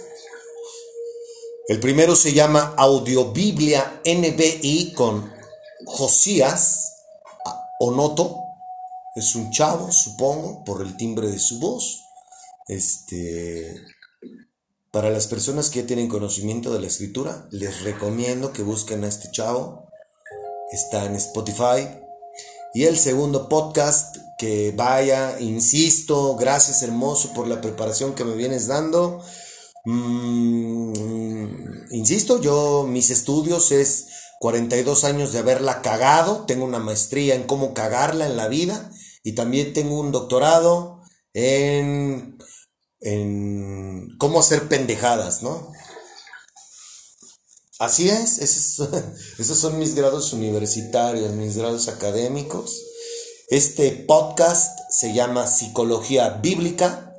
El 1.69 1.79
primero 1.79 2.17
se 2.17 2.33
llama 2.33 2.75
Audiobiblia 2.77 4.01
NBI 4.05 4.95
con 4.95 5.33
Josías 5.87 6.93
Onoto. 7.79 8.37
Es 9.15 9.37
un 9.37 9.53
chavo, 9.53 9.93
supongo, 9.93 10.65
por 10.65 10.83
el 10.83 10.97
timbre 10.97 11.29
de 11.29 11.39
su 11.39 11.61
voz. 11.61 12.03
Este, 12.67 13.81
para 14.91 15.11
las 15.11 15.29
personas 15.29 15.71
que 15.71 15.83
ya 15.83 15.87
tienen 15.87 16.09
conocimiento 16.09 16.73
de 16.73 16.81
la 16.81 16.89
escritura, 16.89 17.47
les 17.53 17.83
recomiendo 17.83 18.53
que 18.53 18.63
busquen 18.63 19.05
a 19.05 19.09
este 19.09 19.31
chavo. 19.31 19.89
Está 20.73 21.05
en 21.05 21.15
Spotify. 21.15 21.89
Y 22.75 22.85
el 22.85 22.99
segundo 22.99 23.49
podcast 23.49 24.17
que 24.37 24.73
vaya, 24.75 25.39
insisto, 25.39 26.35
gracias 26.35 26.83
hermoso 26.83 27.33
por 27.35 27.47
la 27.47 27.61
preparación 27.61 28.17
que 28.17 28.25
me 28.25 28.35
vienes 28.35 28.67
dando. 28.67 29.23
Mm, 29.85 30.93
insisto, 31.91 32.41
yo 32.41 32.87
mis 32.89 33.11
estudios 33.11 33.73
es 33.73 34.07
42 34.41 35.05
años 35.05 35.33
de 35.33 35.41
haberla 35.41 35.83
cagado, 35.83 36.45
tengo 36.47 36.65
una 36.65 36.79
maestría 36.79 37.35
en 37.35 37.45
cómo 37.45 37.75
cagarla 37.75 38.27
en 38.27 38.37
la 38.37 38.49
vida 38.49 38.91
y 39.25 39.35
también 39.35 39.73
tengo 39.73 39.99
un 39.99 40.13
doctorado 40.13 41.01
en, 41.33 42.39
en 43.01 44.09
cómo 44.19 44.41
hacer 44.41 44.69
pendejadas, 44.69 45.43
¿no? 45.43 45.73
Así 47.79 48.09
es, 48.09 48.39
esos, 48.39 48.89
esos 49.39 49.59
son 49.59 49.79
mis 49.79 49.95
grados 49.97 50.33
universitarios, 50.33 51.33
mis 51.33 51.57
grados 51.57 51.89
académicos. 51.89 52.81
Este 53.49 53.91
podcast 53.91 54.79
se 54.91 55.13
llama 55.13 55.47
Psicología 55.47 56.31
Bíblica 56.31 57.15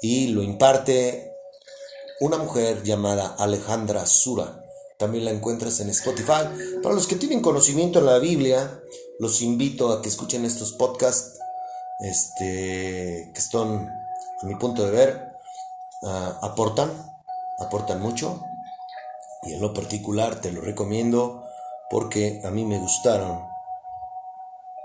y 0.00 0.28
lo 0.28 0.42
imparte 0.42 1.33
una 2.24 2.38
mujer 2.38 2.82
llamada 2.84 3.36
Alejandra 3.38 4.06
Sura. 4.06 4.64
También 4.98 5.26
la 5.26 5.30
encuentras 5.30 5.80
en 5.80 5.90
Spotify. 5.90 6.48
Para 6.82 6.94
los 6.94 7.06
que 7.06 7.16
tienen 7.16 7.42
conocimiento 7.42 7.98
en 7.98 8.06
la 8.06 8.18
Biblia, 8.18 8.80
los 9.18 9.42
invito 9.42 9.92
a 9.92 10.00
que 10.00 10.08
escuchen 10.08 10.46
estos 10.46 10.72
podcasts 10.72 11.38
este, 12.00 13.30
que 13.34 13.38
están, 13.38 13.90
a 14.40 14.46
mi 14.46 14.54
punto 14.54 14.86
de 14.86 14.90
ver, 14.90 15.32
ah, 16.04 16.38
aportan, 16.40 16.90
aportan 17.58 18.00
mucho. 18.00 18.42
Y 19.42 19.52
en 19.52 19.60
lo 19.60 19.74
particular 19.74 20.40
te 20.40 20.50
lo 20.50 20.62
recomiendo 20.62 21.44
porque 21.90 22.40
a 22.42 22.50
mí 22.50 22.64
me 22.64 22.78
gustaron 22.78 23.44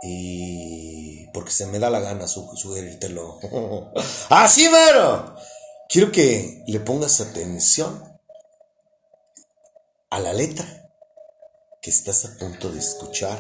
y 0.03 1.27
porque 1.27 1.51
se 1.51 1.67
me 1.67 1.79
da 1.79 1.89
la 1.89 2.01
gana 2.01 2.27
su 2.27 2.53
sugerírtelo. 2.57 3.39
¡Así, 4.29 4.67
mero! 4.67 5.35
Quiero 5.91 6.11
que 6.11 6.63
le 6.67 6.79
pongas 6.79 7.19
atención 7.19 8.03
a 10.11 10.19
la 10.19 10.33
letra 10.33 10.65
que 11.81 11.89
estás 11.89 12.25
a 12.25 12.37
punto 12.37 12.71
de 12.71 12.77
escuchar, 12.77 13.39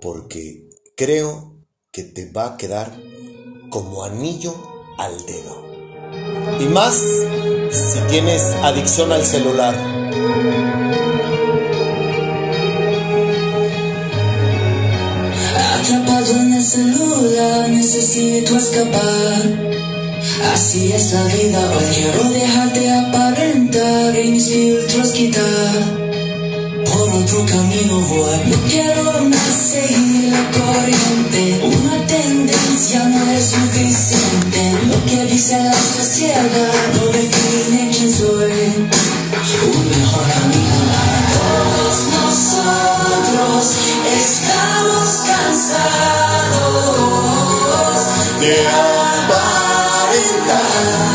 porque 0.00 0.68
creo 0.96 1.64
que 1.92 2.02
te 2.02 2.28
va 2.28 2.46
a 2.46 2.56
quedar 2.56 2.92
como 3.70 4.02
anillo 4.02 4.52
al 4.98 5.14
dedo. 5.26 6.60
Y 6.60 6.64
más 6.64 6.96
si 7.70 8.00
tienes 8.10 8.42
adicción 8.62 9.12
al 9.12 9.24
celular. 9.24 9.74
celular, 16.64 17.68
necesito 17.68 18.56
escapar. 18.56 19.73
Así 20.42 20.92
es 20.92 21.12
la 21.12 21.22
vida, 21.24 21.70
hoy 21.70 21.84
quiero 21.94 22.28
dejarte 22.30 22.90
aparentar 22.90 24.18
y 24.18 24.32
mis 24.32 24.48
filtros 24.48 25.10
quitar. 25.10 26.04
Por 26.84 27.08
otro 27.10 27.46
camino 27.46 28.00
voy, 28.00 28.38
no 28.46 28.56
quiero 28.68 29.28
más 29.28 29.54
seguir 29.70 30.32
la 30.32 30.50
corriente. 30.50 31.60
Una 31.62 32.06
tendencia 32.06 33.04
no 33.04 33.30
es 33.30 33.44
suficiente. 33.44 34.72
Lo 34.88 35.04
que 35.06 35.24
dice 35.32 35.56
la 35.62 35.72
sociedad 35.72 36.42
no 36.94 37.06
define 37.12 37.90
quién 37.96 38.10
soy. 38.12 38.88
Un 39.62 39.88
mejor 39.88 40.24
camino 40.32 40.78
para 40.90 41.20
todos 41.38 41.96
nosotros. 42.16 43.62
Estamos 44.20 45.08
cansados. 45.26 45.84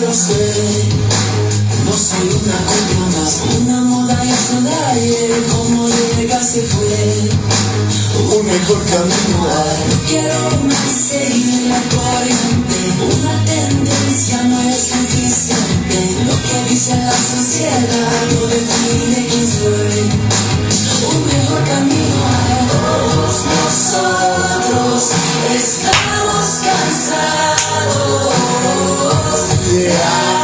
No 0.00 0.10
soy 0.14 0.40
una 2.24 2.56
copia 2.64 3.04
más, 3.12 3.42
una 3.60 3.82
moda 3.82 4.24
y 4.24 4.32
otro 4.32 4.62
de 4.62 4.74
ayer. 4.74 5.30
Como 5.52 5.86
llega 5.86 6.42
se 6.42 6.62
fue. 6.62 7.28
Un 8.38 8.46
mejor 8.46 8.82
camino 8.86 9.48
hay. 9.52 9.84
No 9.90 9.96
quiero 10.08 10.50
más 10.64 10.92
seguir 10.96 11.68
la 11.68 11.82
corriente. 11.92 12.78
Una 13.20 13.44
tendencia 13.44 14.42
no 14.44 14.62
es 14.62 14.78
suficiente. 14.78 15.98
Lo 16.24 16.36
que 16.40 16.70
dice 16.70 16.96
la 16.96 17.12
sociedad 17.12 18.26
no 18.32 18.46
define 18.46 19.26
quién 19.28 19.46
soy. 19.46 20.08
Un 21.06 21.18
mejor 21.26 21.64
camino 21.68 22.16
hay. 22.32 22.66
Todos 22.72 23.44
nosotros 23.44 25.02
estamos 25.54 26.44
cansados 26.64 28.21
de 29.70 30.41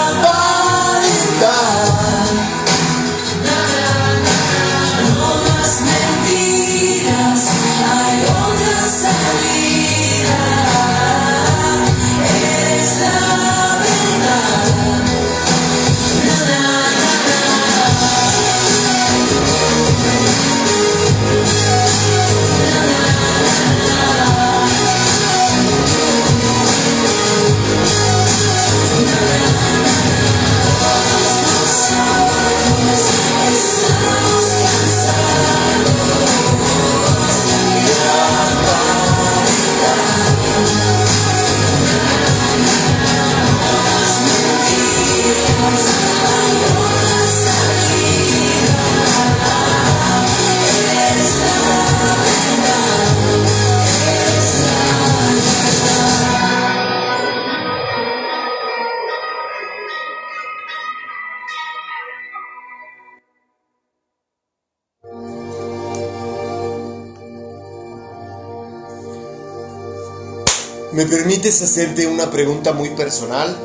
permites 71.49 71.63
hacerte 71.63 72.07
una 72.07 72.31
pregunta 72.31 72.73
muy 72.73 72.91
personal? 72.91 73.57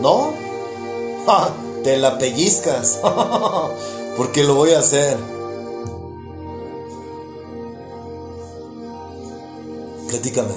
¿No? 0.00 0.32
Te 1.82 1.96
la 1.96 2.18
pellizcas. 2.18 3.00
Porque 4.16 4.44
lo 4.44 4.54
voy 4.54 4.72
a 4.72 4.78
hacer. 4.78 5.16
Platícame. 10.08 10.54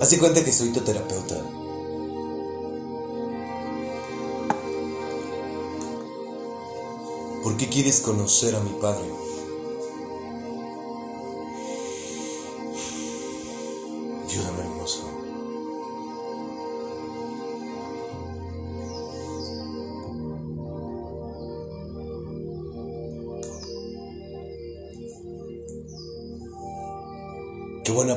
Hace 0.00 0.18
cuenta 0.18 0.42
que 0.44 0.52
soy 0.52 0.72
tu 0.72 0.80
terapeuta. 0.80 1.36
¿Por 7.42 7.56
qué 7.56 7.68
quieres 7.68 8.00
conocer 8.00 8.54
a 8.56 8.60
mi 8.60 8.70
padre? 8.80 9.21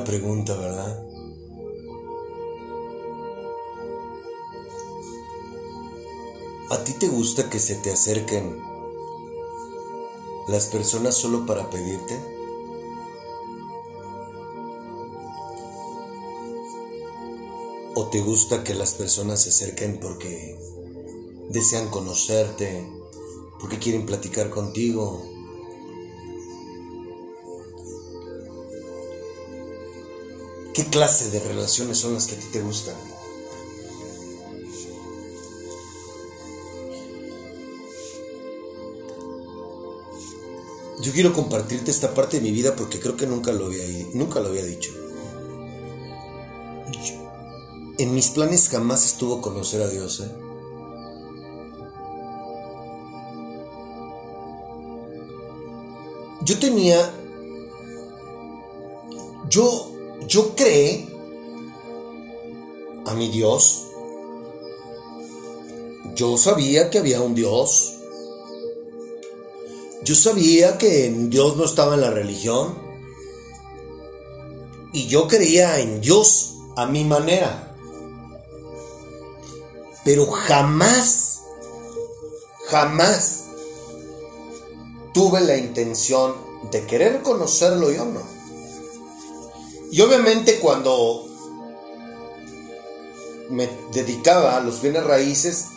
Pregunta, 0.06 0.56
¿verdad? 0.56 1.04
¿A 6.70 6.84
ti 6.84 6.92
te 6.94 7.08
gusta 7.08 7.50
que 7.50 7.58
se 7.58 7.74
te 7.76 7.92
acerquen 7.92 8.60
las 10.48 10.66
personas 10.66 11.16
solo 11.16 11.44
para 11.44 11.68
pedirte? 11.70 12.18
¿O 17.94 18.08
te 18.08 18.20
gusta 18.20 18.62
que 18.62 18.74
las 18.74 18.94
personas 18.94 19.42
se 19.42 19.50
acerquen 19.50 19.98
porque 20.00 20.58
desean 21.50 21.88
conocerte, 21.88 22.88
porque 23.60 23.78
quieren 23.78 24.06
platicar 24.06 24.50
contigo? 24.50 25.35
Clase 30.96 31.28
de 31.28 31.40
relaciones 31.40 31.98
son 31.98 32.14
las 32.14 32.26
que 32.26 32.36
a 32.36 32.38
ti 32.38 32.46
te 32.50 32.62
gustan? 32.62 32.94
Yo 41.02 41.12
quiero 41.12 41.34
compartirte 41.34 41.90
esta 41.90 42.14
parte 42.14 42.38
de 42.38 42.44
mi 42.44 42.50
vida 42.50 42.74
porque 42.74 42.98
creo 42.98 43.14
que 43.14 43.26
nunca 43.26 43.52
lo 43.52 43.66
había, 43.66 43.84
nunca 44.14 44.40
lo 44.40 44.48
había 44.48 44.64
dicho. 44.64 44.90
En 47.98 48.14
mis 48.14 48.30
planes 48.30 48.70
jamás 48.70 49.04
estuvo 49.04 49.42
conocer 49.42 49.82
a 49.82 49.88
Dios. 49.88 50.20
¿eh? 50.20 50.30
Yo 56.42 56.58
tenía, 56.58 57.12
yo, 59.50 59.95
yo 60.26 60.54
creé 60.54 61.08
a 63.06 63.14
mi 63.14 63.28
Dios. 63.28 63.86
Yo 66.14 66.36
sabía 66.36 66.90
que 66.90 66.98
había 66.98 67.20
un 67.20 67.34
Dios. 67.34 67.94
Yo 70.02 70.14
sabía 70.14 70.78
que 70.78 71.10
Dios 71.10 71.56
no 71.56 71.64
estaba 71.64 71.94
en 71.94 72.00
la 72.00 72.10
religión. 72.10 72.78
Y 74.92 75.06
yo 75.08 75.28
creía 75.28 75.78
en 75.80 76.00
Dios 76.00 76.54
a 76.76 76.86
mi 76.86 77.04
manera. 77.04 77.74
Pero 80.04 80.26
jamás, 80.26 81.42
jamás 82.68 83.44
tuve 85.12 85.40
la 85.40 85.56
intención 85.56 86.34
de 86.70 86.86
querer 86.86 87.22
conocerlo 87.22 87.90
yo 87.90 88.04
no. 88.04 88.35
Y 89.96 90.02
obviamente 90.02 90.58
cuando 90.60 91.24
me 93.48 93.66
dedicaba 93.92 94.58
a 94.58 94.60
los 94.60 94.82
bienes 94.82 95.02
raíces, 95.04 95.68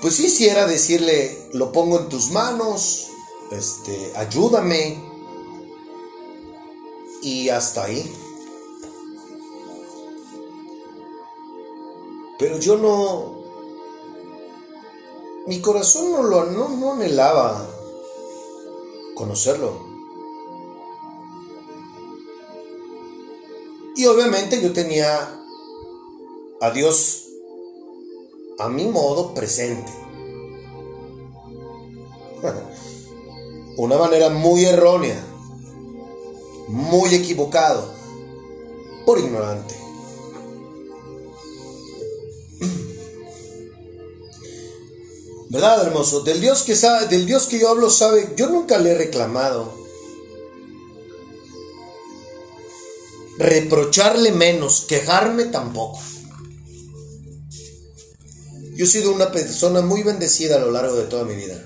pues 0.00 0.16
sí, 0.16 0.48
era 0.48 0.66
decirle, 0.66 1.48
lo 1.52 1.70
pongo 1.70 2.00
en 2.00 2.08
tus 2.08 2.32
manos, 2.32 3.06
este, 3.52 4.14
ayúdame. 4.16 5.00
Y 7.22 7.50
hasta 7.50 7.84
ahí. 7.84 8.12
Pero 12.40 12.58
yo 12.58 12.76
no, 12.78 13.44
mi 15.46 15.60
corazón 15.60 16.10
no 16.10 16.24
lo 16.24 16.46
no, 16.46 16.68
no 16.68 16.94
anhelaba 16.94 17.64
conocerlo. 19.14 19.91
Y 23.96 24.06
obviamente 24.06 24.62
yo 24.62 24.72
tenía 24.72 25.40
a 26.60 26.70
Dios 26.70 27.26
a 28.58 28.68
mi 28.68 28.86
modo 28.86 29.34
presente. 29.34 29.90
una 33.76 33.96
manera 33.96 34.28
muy 34.28 34.64
errónea, 34.64 35.24
muy 36.68 37.14
equivocado, 37.14 37.92
por 39.04 39.18
ignorante. 39.18 39.74
¿Verdad, 45.50 45.86
hermoso? 45.86 46.20
Del 46.20 46.40
Dios 46.40 46.62
que 46.62 46.76
sabe, 46.76 47.08
del 47.08 47.26
Dios 47.26 47.46
que 47.46 47.58
yo 47.58 47.68
hablo 47.68 47.90
sabe, 47.90 48.32
yo 48.36 48.48
nunca 48.48 48.78
le 48.78 48.92
he 48.92 48.94
reclamado. 48.94 49.81
Reprocharle 53.42 54.30
menos, 54.30 54.82
quejarme 54.82 55.46
tampoco. 55.46 55.98
Yo 58.76 58.84
he 58.84 58.88
sido 58.88 59.12
una 59.12 59.32
persona 59.32 59.80
muy 59.80 60.04
bendecida 60.04 60.54
a 60.54 60.58
lo 60.60 60.70
largo 60.70 60.94
de 60.94 61.06
toda 61.06 61.24
mi 61.24 61.34
vida. 61.34 61.60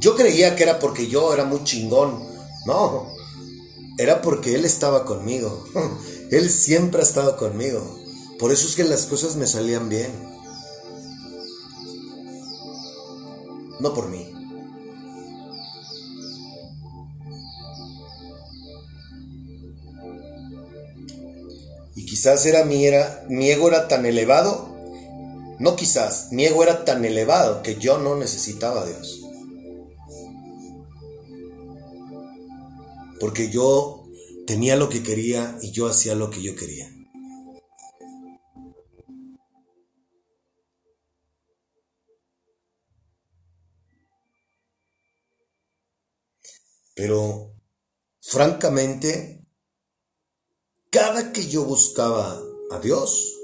Yo 0.00 0.16
creía 0.16 0.56
que 0.56 0.64
era 0.64 0.80
porque 0.80 1.06
yo 1.06 1.32
era 1.32 1.44
muy 1.44 1.62
chingón. 1.62 2.18
No, 2.66 3.06
era 3.96 4.20
porque 4.22 4.56
Él 4.56 4.64
estaba 4.64 5.04
conmigo. 5.04 5.64
Él 6.32 6.50
siempre 6.50 7.02
ha 7.02 7.04
estado 7.04 7.36
conmigo. 7.36 7.96
Por 8.40 8.50
eso 8.50 8.66
es 8.66 8.74
que 8.74 8.82
las 8.82 9.06
cosas 9.06 9.36
me 9.36 9.46
salían 9.46 9.88
bien. 9.88 10.10
No 13.78 13.94
por 13.94 14.08
mí. 14.08 14.39
Y 21.96 22.06
quizás 22.06 22.46
era 22.46 22.64
mi, 22.64 22.86
era, 22.86 23.24
mi 23.28 23.50
ego 23.50 23.68
era 23.68 23.88
tan 23.88 24.06
elevado. 24.06 24.76
No 25.58 25.76
quizás, 25.76 26.28
mi 26.30 26.46
ego 26.46 26.62
era 26.62 26.84
tan 26.84 27.04
elevado 27.04 27.62
que 27.62 27.76
yo 27.76 27.98
no 27.98 28.16
necesitaba 28.16 28.82
a 28.82 28.86
Dios. 28.86 29.20
porque 33.20 33.50
yo 33.50 34.08
tenía 34.46 34.76
lo 34.76 34.88
que 34.88 35.02
quería 35.02 35.58
y 35.60 35.70
yo 35.70 35.86
hacía 35.86 36.14
lo 36.14 36.30
que 36.30 36.42
yo 36.42 36.56
quería. 36.56 36.90
Pero, 46.94 47.54
francamente, 48.20 49.39
cada 50.90 51.32
que 51.32 51.46
yo 51.46 51.64
buscaba 51.64 52.42
a 52.72 52.80
Dios, 52.80 53.38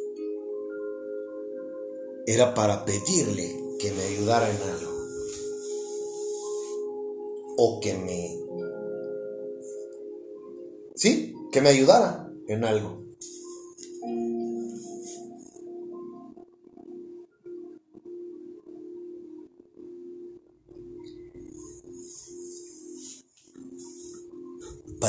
era 2.27 2.55
para 2.55 2.85
pedirle 2.85 3.57
que 3.79 3.93
me 3.93 4.03
ayudara 4.03 4.51
en 4.51 4.63
algo. 4.63 4.97
O 7.59 7.81
que 7.81 7.95
me 7.95 8.47
¿sí? 10.97 11.35
Que 11.53 11.61
me 11.61 11.69
ayudara 11.69 12.33
en 12.49 12.65
algo. 12.65 13.06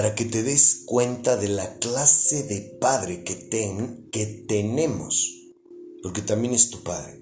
Para 0.08 0.16
que 0.16 0.24
te 0.24 0.42
des 0.42 0.84
cuenta 0.86 1.36
de 1.36 1.50
la 1.50 1.80
clase 1.80 2.44
de 2.44 2.62
padre 2.62 3.26
que, 3.26 3.36
ten, 3.36 4.08
que 4.10 4.26
tenemos, 4.48 5.36
porque 6.02 6.22
también 6.22 6.54
es 6.54 6.70
tu 6.70 6.82
padre. 6.82 7.22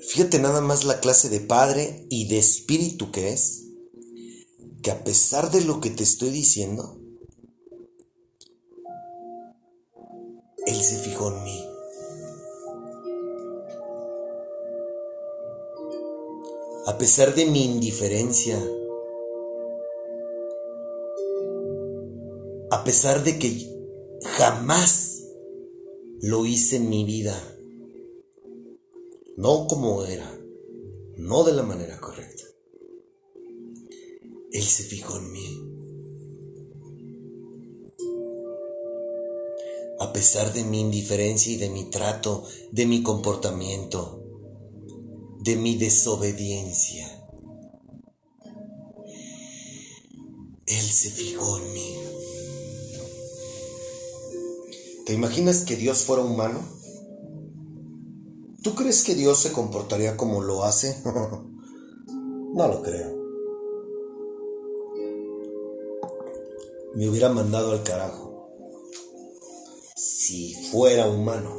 Fíjate 0.00 0.38
nada 0.38 0.62
más 0.62 0.84
la 0.84 1.00
clase 1.00 1.28
de 1.28 1.40
padre 1.40 2.06
y 2.08 2.28
de 2.28 2.38
espíritu 2.38 3.12
que 3.12 3.34
es, 3.34 3.64
que 4.82 4.90
a 4.90 5.04
pesar 5.04 5.50
de 5.50 5.60
lo 5.60 5.82
que 5.82 5.90
te 5.90 6.02
estoy 6.02 6.30
diciendo, 6.30 6.98
Él 10.66 10.80
se 10.80 10.96
fijó 11.00 11.30
en 11.30 11.44
mí. 11.44 11.64
A 16.86 16.96
pesar 16.96 17.34
de 17.34 17.44
mi 17.44 17.64
indiferencia, 17.64 18.58
a 22.74 22.82
pesar 22.82 23.22
de 23.22 23.38
que 23.38 23.72
jamás 24.36 25.22
lo 26.20 26.44
hice 26.44 26.74
en 26.74 26.88
mi 26.88 27.04
vida, 27.04 27.40
no 29.36 29.68
como 29.68 30.04
era, 30.04 30.28
no 31.16 31.44
de 31.44 31.52
la 31.52 31.62
manera 31.62 32.00
correcta. 32.00 32.42
Él 34.50 34.64
se 34.64 34.82
fijó 34.82 35.18
en 35.18 35.32
mí. 35.32 35.60
A 40.00 40.12
pesar 40.12 40.52
de 40.52 40.64
mi 40.64 40.80
indiferencia 40.80 41.52
y 41.52 41.56
de 41.56 41.68
mi 41.68 41.84
trato, 41.90 42.42
de 42.72 42.86
mi 42.86 43.04
comportamiento, 43.04 44.20
de 45.38 45.54
mi 45.54 45.76
desobediencia, 45.76 47.06
Él 50.66 50.90
se 50.90 51.10
fijó 51.10 51.58
en 51.58 51.72
mí. 51.72 51.94
¿Te 55.04 55.12
imaginas 55.12 55.64
que 55.64 55.76
Dios 55.76 56.04
fuera 56.04 56.22
humano? 56.22 56.60
¿Tú 58.62 58.74
crees 58.74 59.04
que 59.04 59.14
Dios 59.14 59.38
se 59.38 59.52
comportaría 59.52 60.16
como 60.16 60.42
lo 60.42 60.64
hace? 60.64 60.96
no 62.06 62.68
lo 62.68 62.82
creo. 62.82 63.14
Me 66.94 67.10
hubiera 67.10 67.28
mandado 67.28 67.72
al 67.72 67.82
carajo. 67.82 68.48
Si 69.94 70.54
fuera 70.70 71.06
humano. 71.08 71.54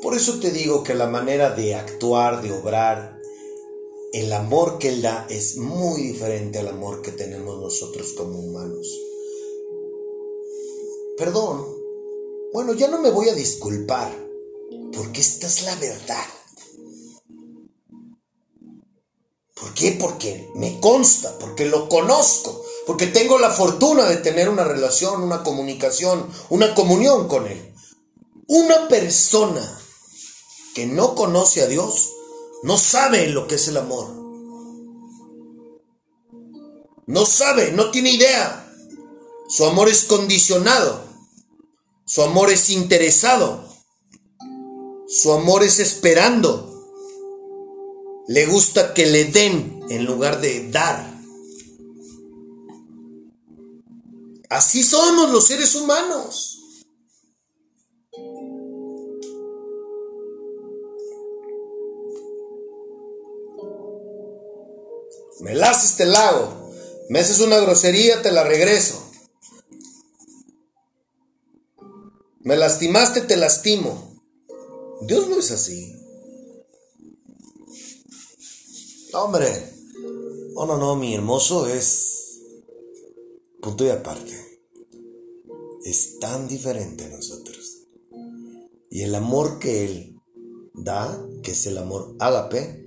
Por 0.00 0.14
eso 0.14 0.40
te 0.40 0.50
digo 0.50 0.82
que 0.82 0.94
la 0.94 1.08
manera 1.08 1.50
de 1.50 1.74
actuar, 1.74 2.40
de 2.40 2.52
obrar, 2.52 3.18
el 4.14 4.32
amor 4.32 4.78
que 4.78 4.88
Él 4.88 5.02
da 5.02 5.26
es 5.28 5.58
muy 5.58 6.00
diferente 6.00 6.58
al 6.58 6.68
amor 6.68 7.02
que 7.02 7.12
tenemos 7.12 7.60
nosotros 7.60 8.14
como 8.14 8.38
humanos. 8.38 8.88
Perdón. 11.18 11.81
Bueno, 12.52 12.74
ya 12.74 12.88
no 12.88 13.00
me 13.00 13.10
voy 13.10 13.28
a 13.28 13.34
disculpar 13.34 14.14
porque 14.92 15.20
esta 15.20 15.46
es 15.46 15.62
la 15.62 15.74
verdad. 15.76 16.26
¿Por 19.54 19.72
qué? 19.74 19.92
Porque 19.92 20.50
me 20.56 20.78
consta, 20.80 21.38
porque 21.38 21.66
lo 21.66 21.88
conozco, 21.88 22.62
porque 22.86 23.06
tengo 23.06 23.38
la 23.38 23.50
fortuna 23.50 24.04
de 24.04 24.16
tener 24.16 24.48
una 24.48 24.64
relación, 24.64 25.22
una 25.22 25.42
comunicación, 25.42 26.28
una 26.50 26.74
comunión 26.74 27.28
con 27.28 27.46
Él. 27.46 27.74
Una 28.48 28.88
persona 28.88 29.80
que 30.74 30.86
no 30.86 31.14
conoce 31.14 31.62
a 31.62 31.68
Dios 31.68 32.12
no 32.64 32.76
sabe 32.76 33.28
lo 33.28 33.46
que 33.46 33.54
es 33.54 33.68
el 33.68 33.78
amor. 33.78 34.08
No 37.06 37.24
sabe, 37.24 37.72
no 37.72 37.90
tiene 37.90 38.10
idea. 38.10 38.70
Su 39.48 39.64
amor 39.64 39.88
es 39.88 40.04
condicionado. 40.04 41.11
Su 42.12 42.20
amor 42.20 42.50
es 42.50 42.68
interesado. 42.68 43.64
Su 45.08 45.32
amor 45.32 45.62
es 45.62 45.78
esperando. 45.78 46.68
Le 48.28 48.44
gusta 48.44 48.92
que 48.92 49.06
le 49.06 49.24
den 49.24 49.80
en 49.88 50.04
lugar 50.04 50.42
de 50.42 50.68
dar. 50.68 51.10
Así 54.50 54.82
somos 54.82 55.30
los 55.30 55.46
seres 55.46 55.74
humanos. 55.74 56.58
Me 65.40 65.54
la 65.54 65.70
haces, 65.70 65.96
te 65.96 66.04
la 66.04 66.28
hago. 66.28 66.72
Me 67.08 67.20
haces 67.20 67.40
una 67.40 67.56
grosería, 67.56 68.20
te 68.20 68.30
la 68.30 68.44
regreso. 68.44 69.11
Me 72.44 72.56
lastimaste, 72.56 73.20
te 73.20 73.36
lastimo. 73.36 74.20
Dios 75.02 75.28
no 75.28 75.38
es 75.38 75.52
así. 75.52 75.96
Hombre, 79.12 79.46
oh 80.56 80.66
no, 80.66 80.76
no, 80.76 80.96
mi 80.96 81.14
hermoso 81.14 81.66
es 81.66 82.40
punto 83.60 83.84
y 83.84 83.90
aparte. 83.90 84.32
Es 85.84 86.18
tan 86.18 86.48
diferente 86.48 87.04
a 87.04 87.08
nosotros. 87.10 87.86
Y 88.90 89.02
el 89.02 89.14
amor 89.14 89.60
que 89.60 89.84
Él 89.84 90.16
da, 90.74 91.24
que 91.44 91.52
es 91.52 91.66
el 91.66 91.78
amor 91.78 92.16
ágape, 92.18 92.86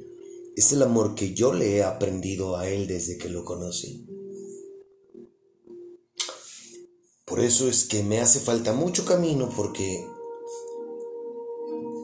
es 0.58 0.74
el 0.74 0.84
amor 0.84 1.15
que 1.15 1.34
yo 1.34 1.54
le 1.54 1.78
he 1.78 1.84
aprendido 1.84 2.58
a 2.58 2.68
Él 2.68 2.88
desde 2.88 3.18
que 3.18 3.30
lo 3.30 3.46
conocí. 3.46 4.05
Por 7.26 7.40
eso 7.40 7.68
es 7.68 7.86
que 7.86 8.04
me 8.04 8.22
hace 8.22 8.40
falta 8.40 8.74
mucho 8.74 9.04
camino 9.04 9.50
porque 9.56 10.08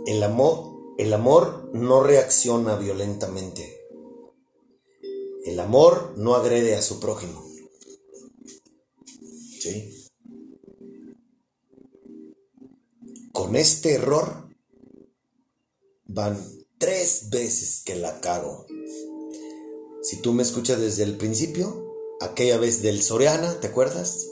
el 0.07 0.23
amor, 0.23 0.95
el 0.97 1.13
amor 1.13 1.69
no 1.73 2.01
reacciona 2.01 2.75
violentamente. 2.75 3.79
El 5.45 5.59
amor 5.59 6.13
no 6.17 6.35
agrede 6.35 6.75
a 6.75 6.81
su 6.81 6.99
prójimo. 6.99 7.45
¿Sí? 9.59 10.07
Con 13.31 13.55
este 13.55 13.93
error 13.93 14.49
van 16.05 16.43
tres 16.79 17.29
veces 17.29 17.83
que 17.85 17.95
la 17.95 18.19
cago. 18.21 18.65
Si 20.01 20.17
tú 20.17 20.33
me 20.33 20.41
escuchas 20.41 20.79
desde 20.79 21.03
el 21.03 21.15
principio, 21.17 21.95
aquella 22.21 22.57
vez 22.57 22.81
del 22.81 23.03
Soriana, 23.03 23.59
¿te 23.59 23.67
acuerdas? 23.67 24.27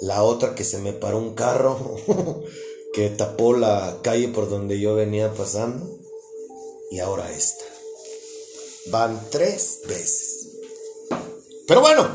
La 0.00 0.22
otra 0.22 0.54
que 0.54 0.64
se 0.64 0.78
me 0.78 0.92
paró 0.92 1.18
un 1.18 1.34
carro 1.34 1.96
que 2.92 3.10
tapó 3.10 3.54
la 3.54 3.98
calle 4.02 4.28
por 4.28 4.48
donde 4.48 4.80
yo 4.80 4.94
venía 4.94 5.32
pasando 5.34 5.98
y 6.90 6.98
ahora 6.98 7.30
esta. 7.30 7.64
Van 8.86 9.28
tres 9.30 9.80
veces. 9.86 10.48
Pero 11.66 11.80
bueno, 11.80 12.08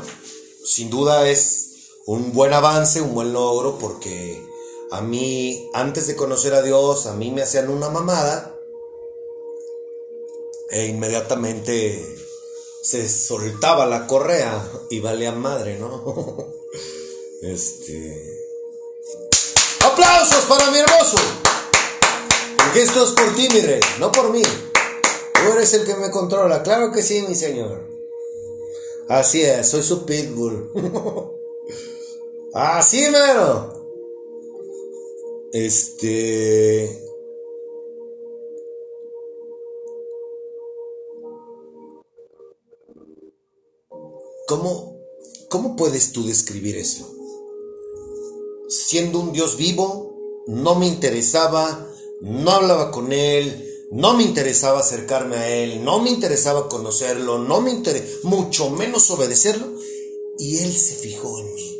sin 0.64 0.90
duda 0.90 1.28
es 1.28 1.66
un 2.06 2.32
buen 2.32 2.52
avance, 2.52 3.00
un 3.00 3.14
buen 3.14 3.32
logro, 3.32 3.78
porque 3.78 4.44
a 4.90 5.00
mí, 5.00 5.68
antes 5.72 6.06
de 6.06 6.16
conocer 6.16 6.54
a 6.54 6.62
Dios, 6.62 7.06
a 7.06 7.14
mí 7.14 7.30
me 7.30 7.42
hacían 7.42 7.70
una 7.70 7.88
mamada 7.88 8.56
e 10.70 10.86
inmediatamente 10.86 12.04
se 12.82 13.08
soltaba 13.08 13.86
la 13.86 14.06
correa 14.06 14.62
y 14.90 15.00
valía 15.00 15.32
madre, 15.32 15.78
¿no? 15.78 16.52
este 17.52 18.36
aplausos 19.84 20.44
para 20.46 20.70
mi 20.70 20.78
hermoso. 20.78 21.16
Porque 22.56 22.82
esto 22.82 23.04
es 23.04 23.10
por 23.12 23.34
ti, 23.34 23.48
mi 23.52 23.60
rey, 23.60 23.80
no 24.00 24.10
por 24.12 24.30
mí. 24.30 24.42
Tú 24.42 25.52
eres 25.52 25.72
el 25.74 25.84
que 25.84 25.94
me 25.94 26.10
controla. 26.10 26.62
Claro 26.62 26.90
que 26.92 27.02
sí, 27.02 27.22
mi 27.22 27.34
señor. 27.34 27.88
Así 29.08 29.42
es, 29.42 29.68
soy 29.68 29.82
su 29.82 30.04
pitbull. 30.04 30.72
Así, 32.54 33.08
mero. 33.10 33.72
Este. 35.52 37.02
¿Cómo, 44.48 45.00
¿Cómo 45.48 45.76
puedes 45.76 46.12
tú 46.12 46.24
describir 46.24 46.76
eso? 46.76 47.15
Siendo 48.68 49.20
un 49.20 49.32
Dios 49.32 49.56
vivo, 49.56 50.44
no 50.46 50.74
me 50.74 50.86
interesaba, 50.86 51.90
no 52.20 52.50
hablaba 52.50 52.90
con 52.90 53.12
Él, 53.12 53.62
no 53.90 54.14
me 54.14 54.24
interesaba 54.24 54.80
acercarme 54.80 55.36
a 55.36 55.48
Él, 55.48 55.84
no 55.84 56.00
me 56.00 56.10
interesaba 56.10 56.68
conocerlo, 56.68 57.38
no 57.38 57.60
me 57.60 57.70
interesaba, 57.70 58.20
mucho 58.24 58.70
menos 58.70 59.10
obedecerlo, 59.10 59.66
y 60.38 60.58
Él 60.58 60.72
se 60.72 60.94
fijó 60.94 61.38
en 61.40 61.54
mí. 61.54 61.72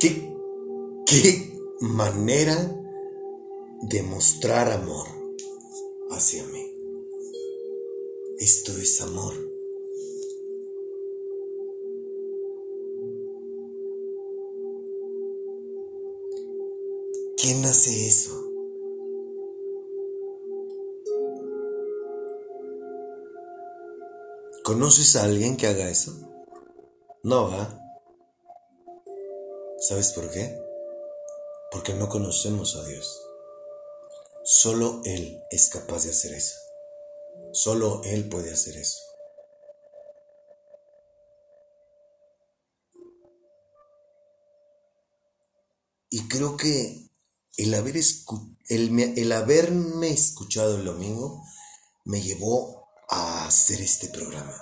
¿Qué, 0.00 0.34
qué 1.06 1.52
manera 1.80 2.76
de 3.82 4.02
mostrar 4.02 4.70
amor 4.72 5.06
hacia 6.10 6.44
mí? 6.44 6.51
Esto 8.42 8.72
es 8.72 9.00
amor. 9.00 9.34
¿Quién 17.36 17.64
hace 17.66 18.08
eso? 18.08 18.32
¿Conoces 24.64 25.14
a 25.14 25.22
alguien 25.22 25.56
que 25.56 25.68
haga 25.68 25.88
eso? 25.88 26.10
No, 27.22 27.48
¿va? 27.48 27.78
¿Sabes 29.78 30.10
por 30.14 30.28
qué? 30.32 30.60
Porque 31.70 31.94
no 31.94 32.08
conocemos 32.08 32.74
a 32.74 32.84
Dios. 32.86 33.22
Solo 34.42 35.00
Él 35.04 35.40
es 35.52 35.70
capaz 35.70 36.02
de 36.02 36.10
hacer 36.10 36.34
eso. 36.34 36.71
Solo 37.52 38.02
Él 38.04 38.28
puede 38.28 38.52
hacer 38.52 38.76
eso. 38.76 38.98
Y 46.10 46.28
creo 46.28 46.56
que 46.56 47.10
el, 47.56 47.74
haber 47.74 47.96
el 47.96 49.32
haberme 49.32 50.10
escuchado 50.10 50.76
el 50.76 50.84
domingo 50.84 51.42
me 52.04 52.20
llevó 52.20 52.88
a 53.08 53.46
hacer 53.46 53.80
este 53.80 54.08
programa. 54.08 54.54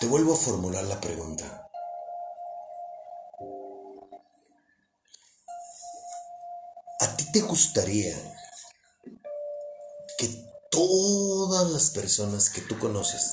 Te 0.00 0.06
vuelvo 0.06 0.34
a 0.34 0.36
formular 0.36 0.84
la 0.84 1.00
pregunta. 1.00 1.67
Te 7.32 7.40
gustaría 7.40 8.16
que 10.18 10.28
todas 10.70 11.70
las 11.70 11.90
personas 11.90 12.50
que 12.50 12.60
tú 12.60 12.78
conoces 12.78 13.32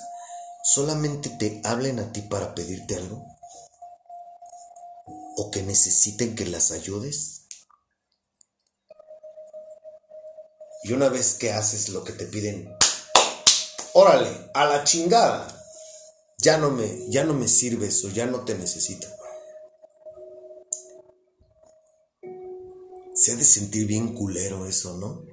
solamente 0.64 1.30
te 1.30 1.62
hablen 1.64 2.00
a 2.00 2.12
ti 2.12 2.22
para 2.22 2.56
pedirte 2.56 2.96
algo? 2.96 3.26
¿O 5.38 5.52
que 5.52 5.62
necesiten 5.64 6.36
que 6.36 6.46
las 6.46 6.72
ayudes? 6.72 7.42
Y 10.84 10.94
una 10.94 11.10
vez 11.10 11.34
que 11.34 11.52
haces 11.52 11.90
lo 11.90 12.04
que 12.04 12.14
te 12.14 12.26
piden, 12.26 12.72
órale, 13.94 14.52
a 14.54 14.66
la 14.66 14.84
chingada. 14.84 15.48
Ya 16.38 16.58
no 16.58 16.70
me, 16.70 17.10
ya 17.10 17.24
no 17.24 17.34
me 17.34 17.48
sirves 17.48 18.04
o 18.06 18.10
ya 18.10 18.28
no 18.28 18.46
te 18.46 18.56
necesito. 18.56 19.08
Se 23.26 23.32
ha 23.32 23.36
de 23.38 23.44
sentir 23.44 23.88
bien 23.88 24.14
culero 24.14 24.68
eso, 24.68 24.98
¿no? 24.98 25.26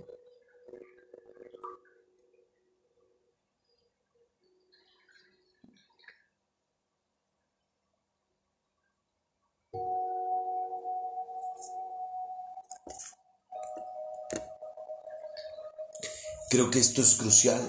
Creo 16.49 16.71
que 16.71 16.79
esto 16.79 17.03
es 17.03 17.17
crucial. 17.17 17.61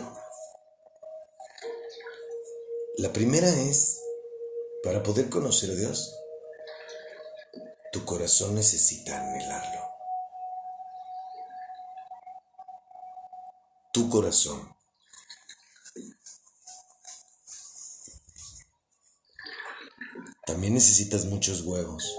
La 2.96 3.12
primera 3.12 3.50
es, 3.50 4.00
para 4.86 5.04
poder 5.04 5.28
conocer 5.30 5.72
a 5.72 5.76
Dios, 5.76 6.18
tu 7.92 8.06
corazón 8.06 8.56
necesita 8.56 9.20
anhelarlo. 9.20 9.73
Corazón. 14.14 14.78
También 20.46 20.76
necesitas 20.76 21.26
muchos 21.26 21.62
huevos. 21.62 22.16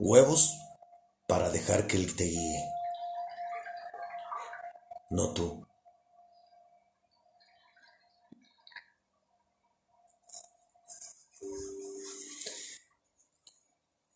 Huevos 0.00 0.58
para 1.28 1.48
dejar 1.50 1.86
que 1.86 1.96
Él 1.96 2.16
te 2.16 2.24
guíe 2.24 2.70
no 5.10 5.32
tú. 5.32 5.64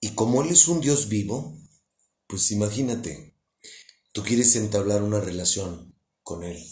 Y 0.00 0.14
como 0.16 0.42
Él 0.42 0.50
es 0.50 0.66
un 0.66 0.80
Dios 0.80 1.08
vivo, 1.08 1.56
pues 2.26 2.50
imagínate, 2.50 3.33
tú 4.14 4.22
quieres 4.22 4.56
entablar 4.56 5.02
una 5.02 5.20
relación 5.20 5.94
con 6.22 6.42
Él. 6.42 6.64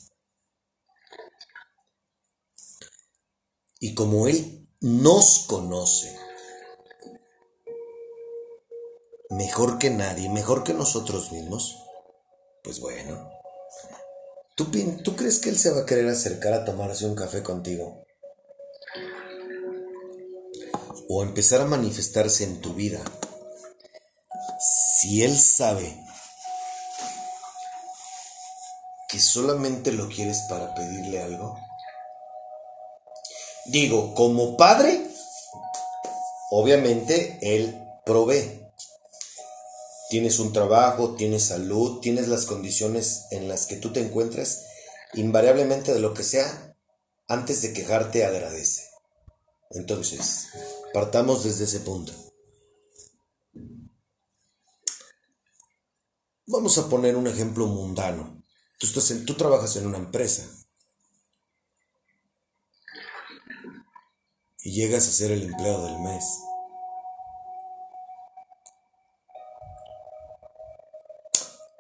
Y 3.81 3.95
como 3.95 4.29
Él 4.29 4.67
nos 4.81 5.41
conoce, 5.41 6.19
mejor 9.29 9.79
que 9.79 9.91
nadie, 9.91 10.31
mejor 10.31 10.65
que 10.65 10.73
nosotros 10.73 11.31
mismos, 11.33 11.77
pues 12.63 12.81
bueno, 12.81 13.43
¿Tú, 14.55 15.17
crees 15.17 15.39
que 15.39 15.49
él 15.49 15.59
se 15.59 15.71
va 15.71 15.81
a 15.81 15.87
querer 15.87 16.09
acercar 16.09 16.53
a 16.53 16.65
tomarse 16.65 17.07
un 17.07 17.15
café 17.15 17.43
contigo? 17.43 18.05
O 21.09 21.23
empezar 21.23 21.63
a 21.63 21.67
manifestarse 21.67 22.45
en 22.45 22.61
tu 22.61 22.75
vida. 22.75 23.03
Si 24.61 25.23
él 25.25 25.37
sabe 25.39 25.97
que 29.13 29.21
solamente 29.21 29.93
lo 29.93 30.09
quieres 30.09 30.39
para 30.49 30.75
pedirle 30.75 31.23
algo. 31.23 31.57
Digo, 33.67 34.15
como 34.15 34.57
padre, 34.57 35.07
obviamente 36.51 37.39
él 37.43 37.79
provee 38.05 38.63
tienes 40.13 40.41
un 40.41 40.53
trabajo, 40.53 41.15
tienes 41.15 41.45
salud, 41.45 42.01
tienes 42.01 42.29
las 42.29 42.45
condiciones 42.45 43.25
en 43.31 43.49
las 43.49 43.65
que 43.65 43.77
tú 43.77 43.95
te 43.95 44.01
encuentres, 44.01 44.67
invariablemente 45.15 45.95
de 45.95 46.01
lo 46.01 46.13
que 46.13 46.23
sea, 46.23 46.77
antes 47.29 47.63
de 47.63 47.73
quejarte 47.73 48.23
agradece. 48.23 48.91
Entonces, 49.71 50.49
partamos 50.93 51.45
desde 51.45 51.65
ese 51.65 51.81
punto. 51.81 52.13
Vamos 56.47 56.77
a 56.77 56.91
poner 56.91 57.17
un 57.17 57.27
ejemplo 57.27 57.67
mundano. 57.67 58.42
Tú, 58.83 58.89
estás 58.89 59.15
tú 59.25 59.35
trabajas 59.35 59.77
en 59.77 59.87
una 59.87 59.99
empresa 59.99 60.43
y 64.59 64.73
llegas 64.73 65.07
a 65.07 65.13
ser 65.13 65.31
el 65.31 65.43
empleado 65.43 65.85
del 65.85 66.01
mes. 66.01 66.25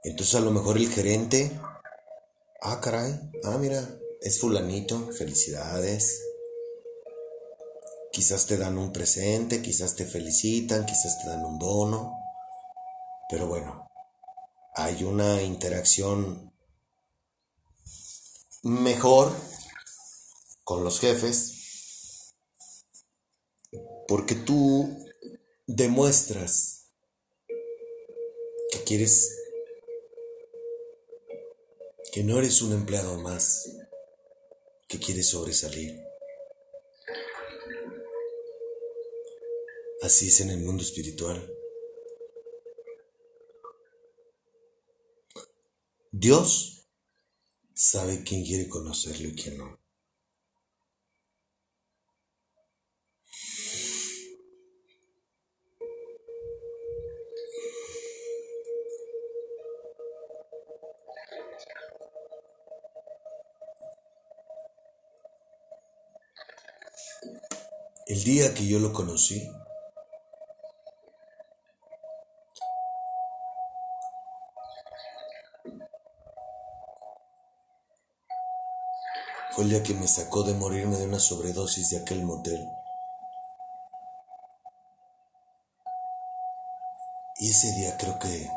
Entonces 0.04 0.36
a 0.36 0.40
lo 0.42 0.52
mejor 0.52 0.76
el 0.76 0.88
gerente, 0.88 1.50
ah, 2.60 2.80
caray, 2.80 3.18
ah, 3.42 3.58
mira, 3.58 3.84
es 4.20 4.40
fulanito, 4.40 5.10
felicidades. 5.10 6.22
Quizás 8.12 8.46
te 8.46 8.56
dan 8.58 8.78
un 8.78 8.92
presente, 8.92 9.60
quizás 9.60 9.96
te 9.96 10.04
felicitan, 10.04 10.86
quizás 10.86 11.20
te 11.20 11.28
dan 11.28 11.44
un 11.44 11.58
bono. 11.58 12.16
Pero 13.28 13.48
bueno, 13.48 13.90
hay 14.76 15.02
una 15.02 15.42
interacción 15.42 16.51
mejor 18.62 19.32
con 20.64 20.84
los 20.84 21.00
jefes 21.00 22.34
porque 24.06 24.34
tú 24.34 25.06
demuestras 25.66 26.90
que 28.70 28.84
quieres 28.84 29.38
que 32.12 32.22
no 32.22 32.38
eres 32.38 32.60
un 32.60 32.74
empleado 32.74 33.18
más 33.20 33.70
que 34.86 34.98
quiere 34.98 35.22
sobresalir. 35.22 35.98
Así 40.02 40.28
es 40.28 40.40
en 40.40 40.50
el 40.50 40.58
mundo 40.60 40.82
espiritual. 40.82 41.50
Dios 46.10 46.81
sabe 47.74 48.22
quién 48.22 48.44
quiere 48.44 48.68
conocerlo 48.68 49.28
y 49.28 49.34
quién 49.34 49.58
no. 49.58 49.78
El 68.06 68.24
día 68.24 68.52
que 68.52 68.66
yo 68.66 68.78
lo 68.78 68.92
conocí, 68.92 69.48
el 79.62 79.70
día 79.70 79.82
que 79.82 79.94
me 79.94 80.08
sacó 80.08 80.42
de 80.42 80.54
morirme 80.54 80.96
de 80.96 81.06
una 81.06 81.20
sobredosis 81.20 81.90
de 81.90 81.98
aquel 81.98 82.24
motel. 82.24 82.68
Y 87.38 87.50
ese 87.50 87.72
día 87.72 87.96
creo 87.96 88.18
que 88.18 88.50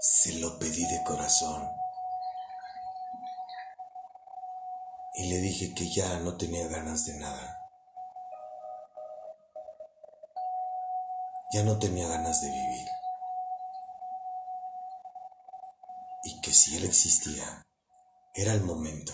se 0.00 0.40
lo 0.40 0.58
pedí 0.58 0.84
de 0.86 1.02
corazón. 1.04 1.70
Y 5.14 5.28
le 5.28 5.36
dije 5.38 5.74
que 5.74 5.90
ya 5.90 6.18
no 6.20 6.38
tenía 6.38 6.66
ganas 6.68 7.04
de 7.04 7.14
nada. 7.18 7.68
Ya 11.52 11.62
no 11.64 11.78
tenía 11.78 12.08
ganas 12.08 12.40
de 12.40 12.48
vivir. 12.48 12.88
Y 16.24 16.40
que 16.40 16.52
si 16.54 16.78
él 16.78 16.84
existía, 16.84 17.62
era 18.34 18.54
el 18.54 18.62
momento. 18.62 19.12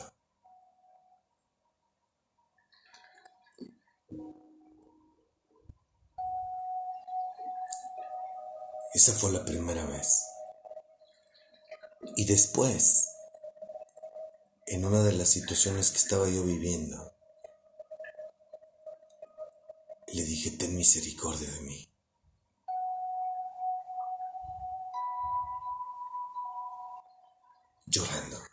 Esa 8.95 9.13
fue 9.13 9.33
la 9.33 9.45
primera 9.45 9.85
vez. 9.87 10.25
Y 12.17 12.25
después, 12.27 13.09
en 14.67 14.85
una 14.85 15.03
de 15.03 15.13
las 15.13 15.29
situaciones 15.29 15.91
que 15.91 15.99
estaba 15.99 16.29
yo 16.29 16.43
viviendo, 16.43 17.15
le 20.09 20.23
dije, 20.23 20.53
ten 20.53 20.77
misericordia 20.77 21.51
de 21.51 21.61
mí. 21.61 21.95
Llorando. 27.87 28.48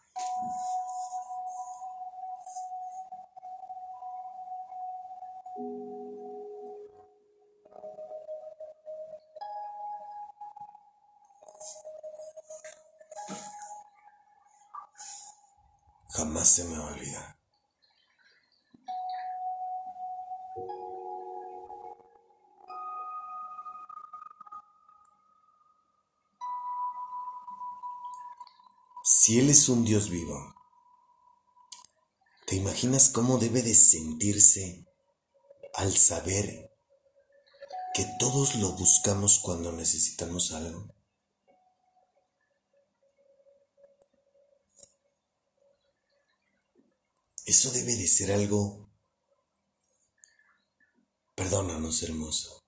Un 29.69 29.85
Dios 29.85 30.09
vivo, 30.09 30.55
¿te 32.45 32.55
imaginas 32.55 33.09
cómo 33.09 33.37
debe 33.37 33.61
de 33.61 33.73
sentirse 33.73 34.85
al 35.73 35.95
saber 35.95 36.71
que 37.93 38.05
todos 38.19 38.55
lo 38.55 38.73
buscamos 38.73 39.39
cuando 39.39 39.71
necesitamos 39.71 40.51
algo? 40.51 40.93
Eso 47.45 47.71
debe 47.71 47.95
de 47.95 48.07
ser 48.07 48.31
algo... 48.31 48.89
Perdónanos, 51.35 52.01
hermoso, 52.03 52.65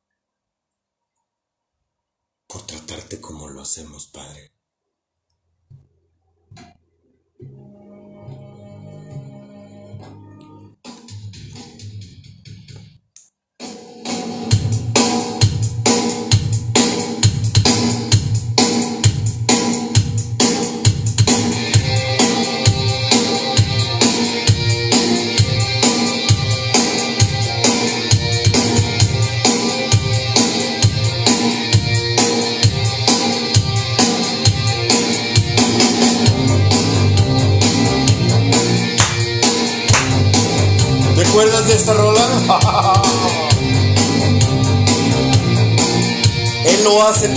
por 2.48 2.66
tratarte 2.68 3.22
como 3.22 3.48
lo 3.48 3.62
hacemos, 3.62 4.08
Padre. 4.08 4.57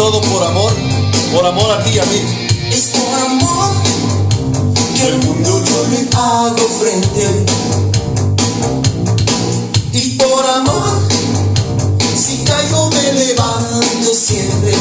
Todo 0.01 0.23
por 0.23 0.43
amor, 0.43 0.73
por 1.31 1.45
amor 1.45 1.71
a 1.73 1.85
ti 1.85 1.91
y 1.91 1.99
a 1.99 2.05
mí. 2.07 2.23
Es 2.73 2.85
por 2.87 3.21
amor 3.21 3.69
que 4.97 5.03
al 5.03 5.19
mundo 5.19 5.63
yo 5.63 5.87
le 5.91 6.09
hago 6.17 6.69
frente. 6.81 7.45
Y 9.93 10.17
por 10.17 10.47
amor, 10.47 11.03
si 12.17 12.39
caigo 12.45 12.89
me 12.89 13.13
levanto 13.13 14.15
siempre. 14.15 14.73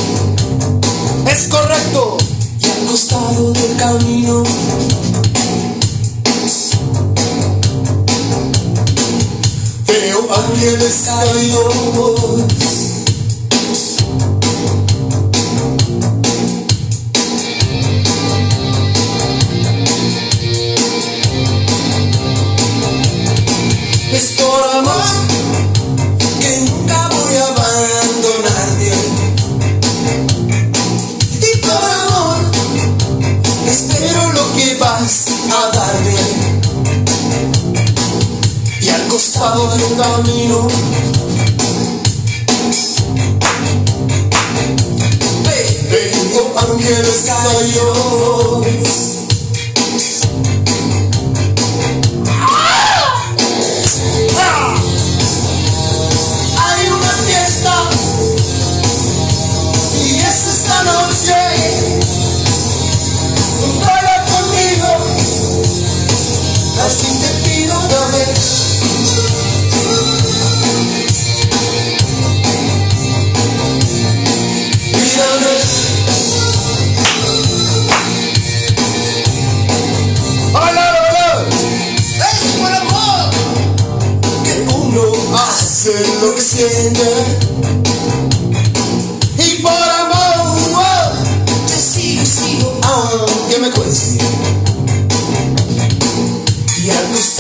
Es 1.30 1.48
correcto. 1.50 2.18
Y 2.62 2.66
al 2.70 2.86
costado 2.88 3.52
del 3.52 3.76
camino, 3.76 4.44
veo 9.86 10.30
ángeles 10.34 10.96
caídos. 11.04 12.69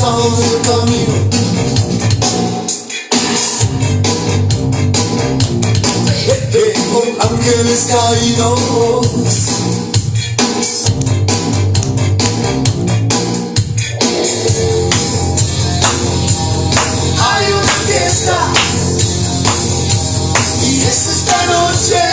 Costado 0.09 0.29
del 0.37 0.61
camino, 0.61 1.13
veo 6.51 7.03
ángeles 7.19 7.87
caídos. 7.87 8.59
Hay 17.21 17.45
una 17.53 17.73
fiesta 17.87 18.37
y 20.63 20.81
es 20.81 21.07
esta 21.07 21.45
noche. 21.45 22.08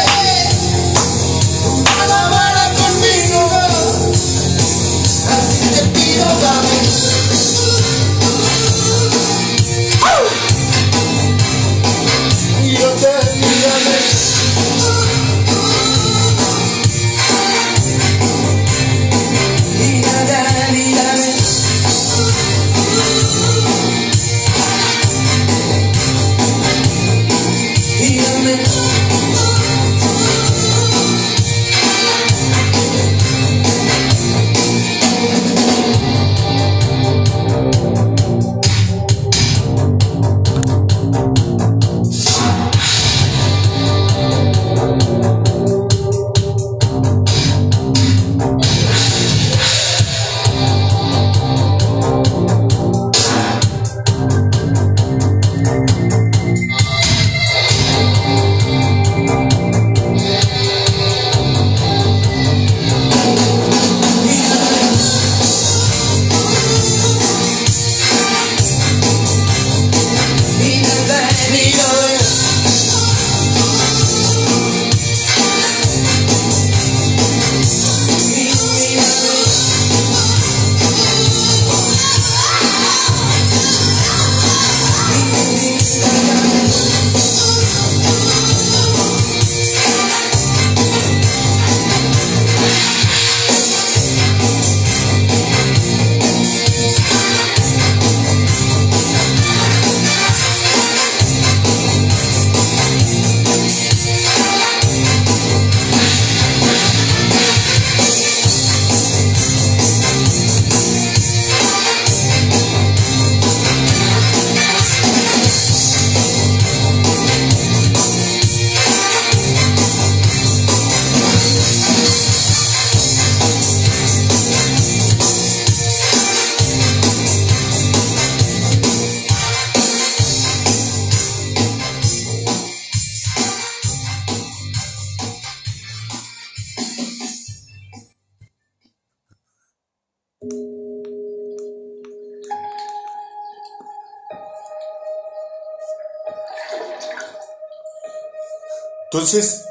Entonces, 149.17 149.64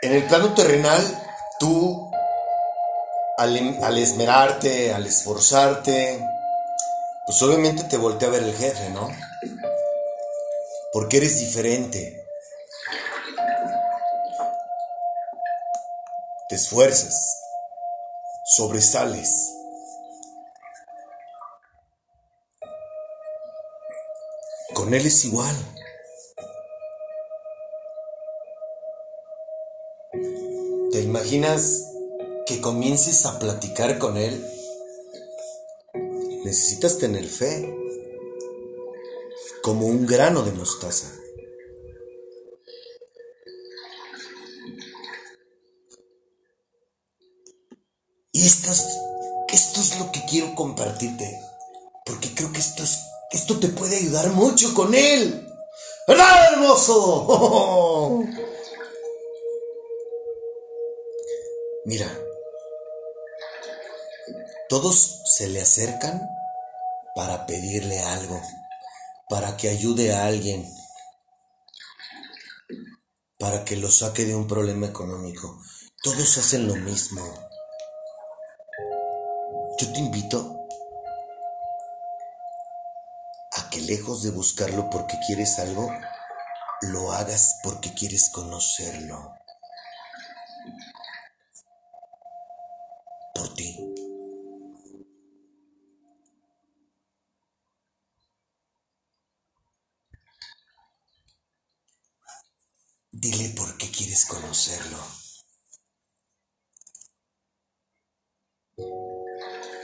en 0.00 0.14
el 0.14 0.26
plano 0.26 0.54
terrenal, 0.54 1.02
tú, 1.60 2.10
al, 3.36 3.98
esmerarte, 3.98 4.94
al 4.94 5.04
esforzarte, 5.04 6.26
pues 7.26 7.42
obviamente 7.42 7.84
te 7.84 7.98
voltea 7.98 8.28
a 8.28 8.30
ver 8.30 8.44
el 8.44 8.56
jefe, 8.56 8.88
¿no? 8.88 9.06
Porque 10.94 11.18
eres 11.18 11.40
diferente. 11.40 12.26
Te 16.48 16.54
esfuerzas, 16.54 17.38
sobresales. 18.46 19.52
Con 24.72 24.94
él 24.94 25.04
es 25.04 25.26
igual. 25.26 25.81
Imaginas 31.00 31.88
que 32.44 32.60
comiences 32.60 33.24
a 33.24 33.38
platicar 33.38 33.98
con 33.98 34.16
Él? 34.16 34.44
Necesitas 36.44 36.98
tener 36.98 37.24
fe, 37.24 37.74
como 39.62 39.86
un 39.86 40.06
grano 40.06 40.42
de 40.42 40.52
mostaza. 40.52 41.10
Y 48.32 48.46
esto 48.46 48.70
es, 48.70 48.98
es 49.52 49.98
lo 49.98 50.10
que 50.12 50.24
quiero 50.28 50.54
compartirte, 50.54 51.40
porque 52.04 52.34
creo 52.34 52.52
que 52.52 52.60
esto, 52.60 52.82
esto 53.30 53.58
te 53.58 53.68
puede 53.68 53.96
ayudar 53.96 54.30
mucho 54.30 54.74
con 54.74 54.94
Él. 54.94 55.48
¿Verdad, 56.06 56.52
hermoso? 56.52 58.24
Mira, 61.84 62.06
todos 64.68 65.20
se 65.24 65.48
le 65.48 65.60
acercan 65.60 66.22
para 67.16 67.44
pedirle 67.44 67.98
algo, 67.98 68.40
para 69.28 69.56
que 69.56 69.68
ayude 69.68 70.14
a 70.14 70.26
alguien, 70.26 70.64
para 73.36 73.64
que 73.64 73.76
lo 73.76 73.90
saque 73.90 74.24
de 74.24 74.36
un 74.36 74.46
problema 74.46 74.86
económico. 74.86 75.60
Todos 76.04 76.38
hacen 76.38 76.68
lo 76.68 76.76
mismo. 76.76 77.20
Yo 79.78 79.92
te 79.92 79.98
invito 79.98 80.68
a 83.52 83.70
que 83.70 83.80
lejos 83.80 84.22
de 84.22 84.30
buscarlo 84.30 84.88
porque 84.88 85.18
quieres 85.26 85.58
algo, 85.58 85.90
lo 86.82 87.10
hagas 87.10 87.58
porque 87.64 87.92
quieres 87.92 88.30
conocerlo. 88.30 89.41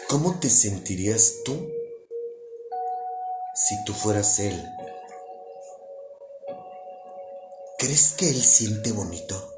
¿Cómo 0.09 0.39
te 0.39 0.49
sentirías 0.49 1.43
tú 1.45 1.69
si 3.55 3.85
tú 3.85 3.93
fueras 3.93 4.39
él? 4.39 4.65
¿Crees 7.79 8.13
que 8.13 8.29
él 8.29 8.41
siente 8.41 8.93
bonito? 8.93 9.53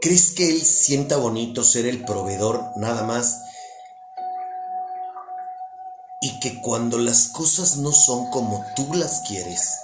¿Crees 0.00 0.32
que 0.32 0.50
él 0.50 0.60
sienta 0.62 1.16
bonito 1.16 1.64
ser 1.64 1.86
el 1.86 2.04
proveedor 2.04 2.62
nada 2.76 3.02
más 3.02 3.49
que 6.40 6.60
cuando 6.60 6.98
las 6.98 7.28
cosas 7.28 7.76
no 7.76 7.92
son 7.92 8.30
como 8.30 8.64
tú 8.76 8.92
las 8.92 9.20
quieres, 9.20 9.80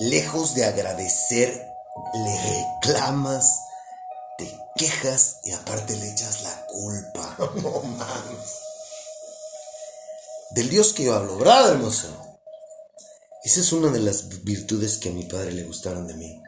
lejos 0.00 0.54
de 0.54 0.64
agradecer, 0.64 1.68
le 2.14 2.40
reclamas, 2.82 3.60
te 4.36 4.58
quejas 4.76 5.40
y 5.44 5.52
aparte 5.52 5.96
le 5.96 6.10
echas 6.10 6.42
la 6.42 6.66
culpa. 6.66 7.36
No 7.62 7.82
mames. 7.82 8.58
Del 10.50 10.68
Dios 10.68 10.92
que 10.92 11.04
yo 11.04 11.14
hablo, 11.14 11.36
¿verdad, 11.36 11.70
hermoso? 11.70 12.08
Esa 13.44 13.60
es 13.60 13.72
una 13.72 13.90
de 13.90 14.00
las 14.00 14.42
virtudes 14.42 14.98
que 14.98 15.10
a 15.10 15.12
mi 15.12 15.24
padre 15.24 15.52
le 15.52 15.62
gustaron 15.62 16.08
de 16.08 16.14
mí. 16.14 16.42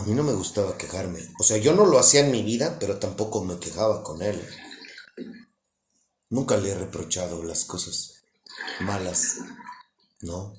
A 0.00 0.02
mí 0.02 0.14
no 0.14 0.22
me 0.22 0.32
gustaba 0.32 0.78
quejarme. 0.78 1.20
O 1.38 1.42
sea, 1.42 1.58
yo 1.58 1.74
no 1.74 1.84
lo 1.84 1.98
hacía 1.98 2.20
en 2.20 2.30
mi 2.30 2.42
vida, 2.42 2.78
pero 2.80 2.98
tampoco 2.98 3.44
me 3.44 3.58
quejaba 3.58 4.02
con 4.02 4.22
él. 4.22 4.42
Nunca 6.30 6.56
le 6.56 6.70
he 6.70 6.74
reprochado 6.74 7.42
las 7.42 7.66
cosas 7.66 8.22
malas, 8.80 9.36
¿no? 10.22 10.54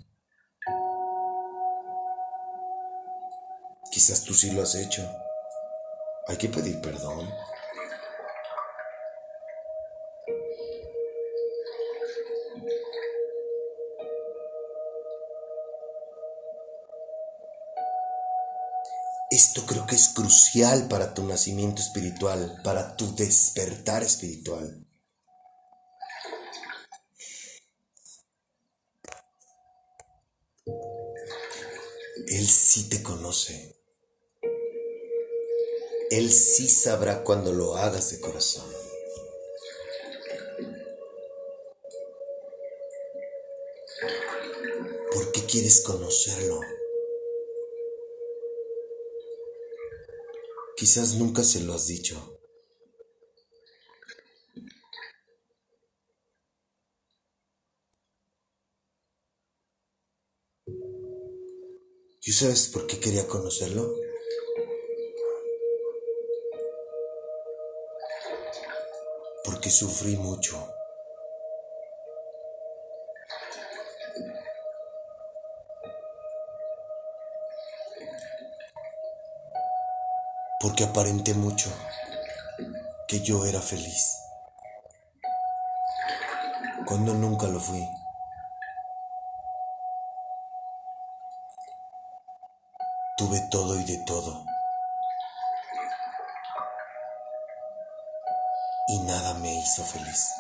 Quizás 3.92 4.24
tú 4.24 4.36
sí 4.36 4.52
lo 4.52 4.62
has 4.62 4.76
hecho. 4.76 5.10
Hay 6.28 6.38
que 6.38 6.50
pedir 6.50 6.80
perdón. 6.80 7.28
Esto 19.54 19.66
creo 19.66 19.86
que 19.86 19.96
es 19.96 20.08
crucial 20.08 20.88
para 20.88 21.14
tu 21.14 21.26
nacimiento 21.26 21.82
espiritual, 21.82 22.62
para 22.64 22.96
tu 22.96 23.14
despertar 23.16 24.02
espiritual. 24.02 24.88
Él 32.28 32.48
sí 32.48 32.88
te 32.88 33.04
conoce. 33.04 33.76
Él 36.12 36.32
sí 36.32 36.70
sabrá 36.70 37.22
cuando 37.22 37.52
lo 37.52 37.76
hagas 37.76 38.12
de 38.12 38.22
corazón. 38.22 38.72
¿Por 45.12 45.32
qué 45.34 45.46
quieres 45.46 45.82
conocerlo? 45.82 46.62
Quizás 50.82 51.14
nunca 51.14 51.44
se 51.44 51.60
lo 51.60 51.76
has 51.76 51.86
dicho. 51.86 52.40
¿Y 62.24 62.32
sabes 62.32 62.70
por 62.70 62.88
qué 62.88 63.00
quería 63.00 63.28
conocerlo? 63.28 63.94
Porque 69.46 69.70
sufrí 69.70 70.18
mucho. 70.18 70.81
Porque 80.62 80.84
aparenté 80.84 81.34
mucho 81.34 81.72
que 83.08 83.22
yo 83.22 83.46
era 83.46 83.60
feliz, 83.60 84.22
cuando 86.86 87.14
nunca 87.16 87.48
lo 87.48 87.60
fui. 87.60 87.84
Tuve 93.18 93.42
todo 93.50 93.80
y 93.80 93.84
de 93.86 93.98
todo. 94.06 94.46
Y 98.88 99.00
nada 99.00 99.34
me 99.36 99.54
hizo 99.56 99.84
feliz. 99.84 100.32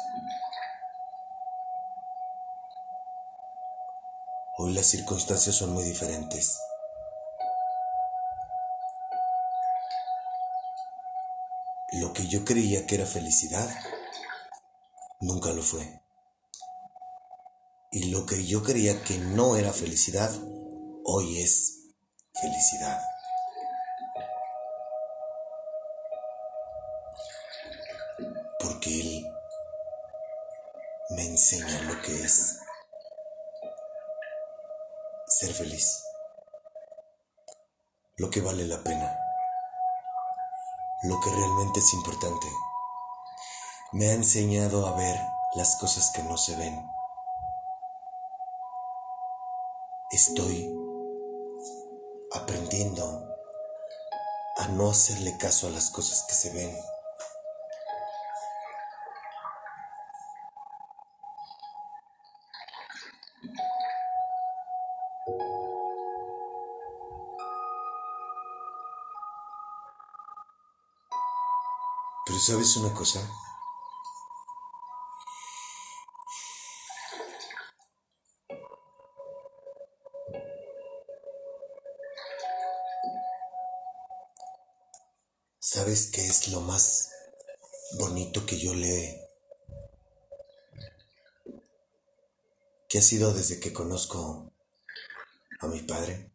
Hoy 4.57 4.73
las 4.73 4.85
circunstancias 4.85 5.55
son 5.55 5.73
muy 5.73 5.83
diferentes. 5.83 6.59
Lo 11.93 12.13
que 12.13 12.25
yo 12.27 12.45
creía 12.45 12.87
que 12.87 12.95
era 12.95 13.05
felicidad, 13.05 13.69
nunca 15.19 15.51
lo 15.51 15.61
fue. 15.61 16.01
Y 17.91 18.11
lo 18.11 18.25
que 18.25 18.45
yo 18.45 18.63
creía 18.63 19.03
que 19.03 19.17
no 19.17 19.57
era 19.57 19.73
felicidad, 19.73 20.31
hoy 21.03 21.41
es 21.41 21.89
felicidad. 22.41 23.01
Porque 28.59 29.01
Él 29.01 29.25
me 31.09 31.25
enseña 31.25 31.81
lo 31.81 32.01
que 32.01 32.23
es 32.23 32.57
ser 35.27 35.53
feliz, 35.53 36.03
lo 38.15 38.29
que 38.29 38.39
vale 38.39 38.65
la 38.65 38.81
pena, 38.81 39.20
lo 41.03 41.19
que 41.19 41.31
realmente 41.31 41.79
es 41.79 41.93
importante. 41.93 42.47
Me 43.91 44.09
ha 44.09 44.13
enseñado 44.13 44.87
a 44.87 44.95
ver 44.95 45.19
las 45.55 45.75
cosas 45.77 46.11
que 46.11 46.23
no 46.23 46.37
se 46.37 46.55
ven. 46.55 46.89
Estoy 50.11 50.73
aprendiendo 52.33 53.27
a 54.57 54.67
no 54.67 54.89
hacerle 54.89 55.37
caso 55.37 55.67
a 55.67 55.71
las 55.71 55.89
cosas 55.89 56.23
que 56.27 56.33
se 56.33 56.51
ven. 56.51 56.77
Sabes 72.41 72.75
una 72.75 72.91
cosa? 72.93 73.19
¿Sabes 85.59 86.09
qué 86.11 86.25
es 86.25 86.47
lo 86.47 86.61
más 86.61 87.11
bonito 87.99 88.43
que 88.47 88.59
yo 88.59 88.73
le... 88.73 89.21
que 92.89 92.97
ha 92.97 93.01
sido 93.01 93.33
desde 93.33 93.59
que 93.59 93.71
conozco 93.71 94.51
a 95.59 95.67
mi 95.67 95.81
padre? 95.83 96.31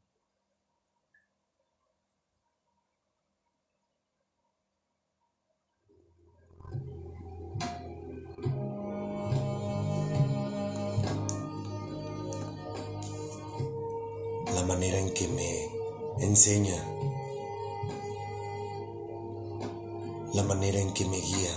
Guía, 21.27 21.51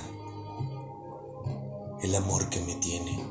el 2.01 2.15
amor 2.15 2.49
que 2.49 2.59
me 2.61 2.75
tiene, 2.75 3.23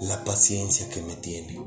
la 0.00 0.24
paciencia 0.24 0.88
que 0.88 1.02
me 1.02 1.16
tiene. 1.16 1.60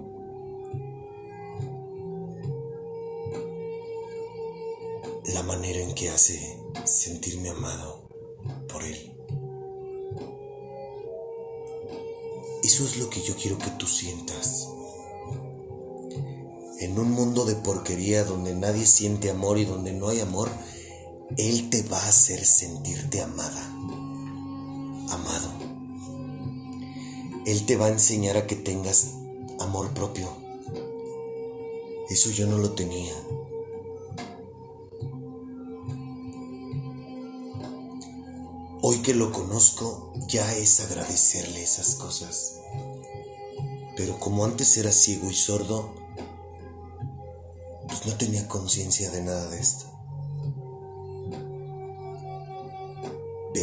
La 5.33 5.43
manera 5.43 5.79
en 5.81 5.93
que 5.93 6.09
hace 6.09 6.57
sentirme 6.85 7.49
amado 7.49 8.07
por 8.71 8.83
Él. 8.83 9.13
Eso 12.63 12.83
es 12.83 12.97
lo 12.97 13.09
que 13.09 13.21
yo 13.21 13.35
quiero 13.35 13.57
que 13.57 13.69
tú 13.71 13.85
sientas. 13.85 14.69
En 16.79 16.97
un 16.97 17.11
mundo 17.11 17.45
de 17.45 17.55
porquería 17.55 18.23
donde 18.23 18.53
nadie 18.53 18.85
siente 18.85 19.29
amor 19.29 19.57
y 19.57 19.65
donde 19.65 19.93
no 19.93 20.09
hay 20.09 20.21
amor, 20.21 20.49
él 21.35 21.69
te 21.69 21.83
va 21.83 21.99
a 21.99 22.07
hacer 22.07 22.43
sentirte 22.45 23.21
amada, 23.21 23.63
amado. 25.09 25.51
Él 27.45 27.65
te 27.65 27.75
va 27.75 27.87
a 27.87 27.89
enseñar 27.89 28.37
a 28.37 28.47
que 28.47 28.55
tengas 28.55 29.09
amor 29.59 29.93
propio. 29.93 30.29
Eso 32.09 32.29
yo 32.31 32.47
no 32.47 32.57
lo 32.57 32.71
tenía. 32.71 33.13
Hoy 38.81 38.99
que 38.99 39.13
lo 39.13 39.33
conozco, 39.33 40.13
ya 40.29 40.55
es 40.55 40.79
agradecerle 40.79 41.61
esas 41.61 41.95
cosas. 41.95 42.61
Pero 43.97 44.17
como 44.19 44.45
antes 44.45 44.77
era 44.77 44.91
ciego 44.93 45.29
y 45.29 45.33
sordo, 45.33 45.93
pues 47.87 48.05
no 48.05 48.15
tenía 48.15 48.47
conciencia 48.47 49.11
de 49.11 49.23
nada 49.23 49.49
de 49.49 49.59
esto. 49.59 49.96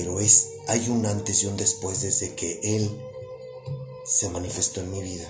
Pero 0.05 0.20
es, 0.20 0.50
hay 0.68 0.90
un 0.90 1.07
antes 1.07 1.42
y 1.42 1.46
un 1.46 1.57
después 1.57 2.02
desde 2.02 2.34
que 2.34 2.61
Él 2.62 2.94
se 4.05 4.28
manifestó 4.28 4.82
en 4.82 4.90
mi 4.90 5.00
vida. 5.00 5.26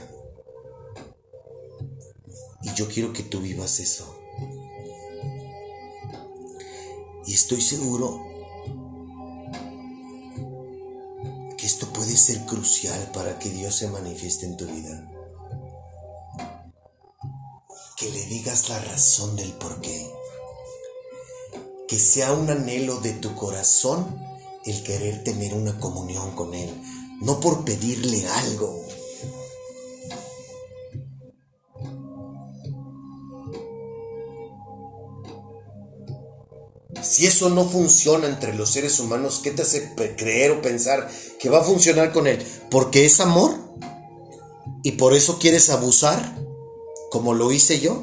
Y 2.60 2.74
yo 2.74 2.88
quiero 2.88 3.12
que 3.12 3.22
tú 3.22 3.38
vivas 3.38 3.78
eso. 3.78 4.18
Y 7.24 7.34
estoy 7.34 7.60
seguro 7.60 8.20
que 11.56 11.66
esto 11.66 11.92
puede 11.92 12.16
ser 12.16 12.44
crucial 12.44 13.12
para 13.12 13.38
que 13.38 13.50
Dios 13.50 13.76
se 13.76 13.86
manifieste 13.86 14.46
en 14.46 14.56
tu 14.56 14.66
vida. 14.66 15.08
Que 17.96 18.10
le 18.10 18.26
digas 18.26 18.68
la 18.70 18.80
razón 18.80 19.36
del 19.36 19.52
por 19.52 19.80
qué. 19.80 20.10
Que 21.86 21.96
sea 21.96 22.32
un 22.32 22.50
anhelo 22.50 22.98
de 22.98 23.12
tu 23.12 23.36
corazón 23.36 24.23
el 24.66 24.82
querer 24.82 25.22
tener 25.24 25.54
una 25.54 25.78
comunión 25.78 26.34
con 26.34 26.54
Él, 26.54 26.70
no 27.20 27.40
por 27.40 27.64
pedirle 27.64 28.26
algo. 28.26 28.84
Si 37.02 37.26
eso 37.26 37.50
no 37.50 37.68
funciona 37.68 38.26
entre 38.28 38.54
los 38.54 38.70
seres 38.70 38.98
humanos, 38.98 39.40
¿qué 39.44 39.50
te 39.50 39.62
hace 39.62 39.94
creer 40.16 40.52
o 40.52 40.62
pensar 40.62 41.10
que 41.38 41.50
va 41.50 41.60
a 41.60 41.64
funcionar 41.64 42.12
con 42.12 42.26
Él? 42.26 42.44
¿Porque 42.70 43.04
es 43.04 43.20
amor? 43.20 43.52
¿Y 44.82 44.92
por 44.92 45.12
eso 45.12 45.38
quieres 45.38 45.68
abusar? 45.68 46.38
Como 47.10 47.34
lo 47.34 47.52
hice 47.52 47.78
yo. 47.78 48.02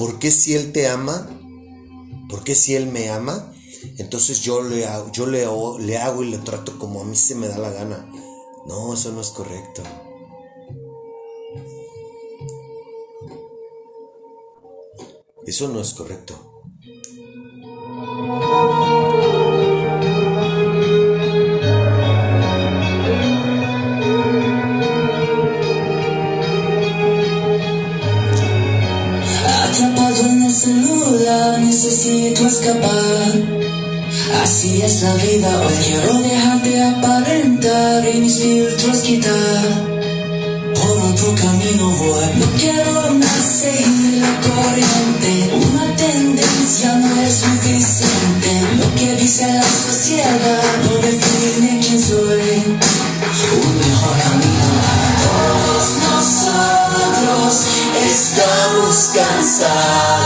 ¿Por 0.00 0.18
qué 0.18 0.30
si 0.30 0.54
Él 0.54 0.72
te 0.72 0.88
ama? 0.88 1.28
¿Por 2.30 2.42
qué 2.42 2.54
si 2.54 2.74
Él 2.74 2.86
me 2.86 3.10
ama? 3.10 3.52
Entonces 3.98 4.40
yo 4.40 4.62
le 4.62 4.86
hago, 4.86 5.12
yo 5.12 5.26
le, 5.26 5.46
le 5.84 5.98
hago 5.98 6.22
y 6.22 6.30
le 6.30 6.38
trato 6.38 6.78
como 6.78 7.02
a 7.02 7.04
mí 7.04 7.14
se 7.14 7.34
me 7.34 7.48
da 7.48 7.58
la 7.58 7.68
gana. 7.68 8.10
No, 8.66 8.94
eso 8.94 9.12
no 9.12 9.20
es 9.20 9.28
correcto. 9.28 9.82
Eso 15.46 15.68
no 15.68 15.82
es 15.82 15.92
correcto. 15.92 16.49
Necesito 31.82 32.46
escapar. 32.46 33.32
Así 34.42 34.82
es 34.82 35.00
la 35.00 35.14
vida, 35.14 35.62
hoy 35.62 35.72
quiero 35.82 36.20
dejar 36.20 36.62
de 36.62 36.82
aparentar 36.82 38.06
y 38.14 38.20
mis 38.20 38.38
filtros 38.38 38.98
quitar. 38.98 39.88
Por 40.74 40.98
otro 41.10 41.34
camino 41.36 41.88
voy, 41.96 42.26
no 42.36 42.46
quiero 42.58 43.14
más 43.14 43.44
seguir 43.62 44.20
la 44.20 44.40
corriente. 44.42 45.54
Una 45.54 45.96
tendencia 45.96 46.92
no 46.96 47.22
es 47.22 47.32
suficiente. 47.32 48.50
Lo 48.78 48.94
que 48.96 49.14
dice 49.16 49.46
la 49.46 49.62
sociedad 49.62 50.62
no 50.84 50.92
define 50.98 51.80
quién 51.80 51.98
soy. 51.98 52.76
Un 53.56 53.78
mejor 53.78 54.20
amigo. 54.32 54.70
Todos 55.24 55.86
nosotros 56.04 57.50
estamos 58.12 58.96
cansados. 59.14 60.20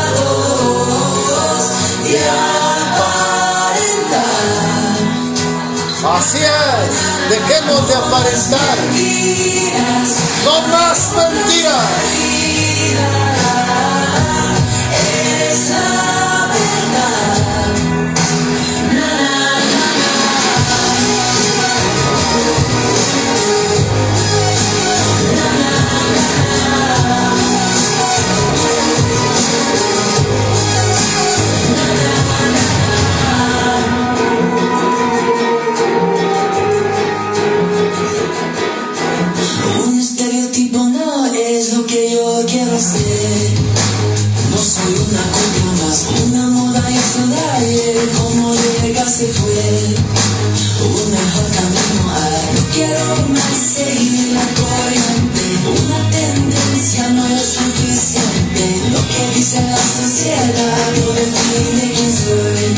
Así 6.16 6.38
es, 6.38 7.28
dejemos 7.30 7.88
de 7.88 7.94
aparentar. 7.94 8.78
No 10.44 10.60
más 10.68 11.12
mentiras. 11.16 12.24
No 43.24 44.58
soy 44.58 44.92
una 45.08 45.22
copia 45.32 45.64
más, 45.80 45.98
una 46.26 46.44
moda 46.48 46.82
y 46.90 46.92
fue 46.94 48.08
Como 48.18 48.54
llega 48.54 49.08
se 49.08 49.28
fue, 49.28 49.96
un 50.84 51.10
mejor 51.10 51.48
camino 51.56 52.02
hay. 52.12 52.52
No 52.54 52.62
quiero 52.74 53.04
más 53.28 53.56
seguir 53.76 54.28
la 54.34 54.46
corriente. 54.60 55.42
Una 55.72 56.00
tendencia 56.10 57.08
no 57.08 57.26
es 57.26 57.42
suficiente. 57.42 58.64
Lo 58.92 59.00
que 59.08 59.22
dice 59.34 59.62
la 59.62 59.76
sociedad 59.78 60.92
no 60.92 61.06
define 61.12 61.84
quién 61.94 62.12
soy. 62.12 62.76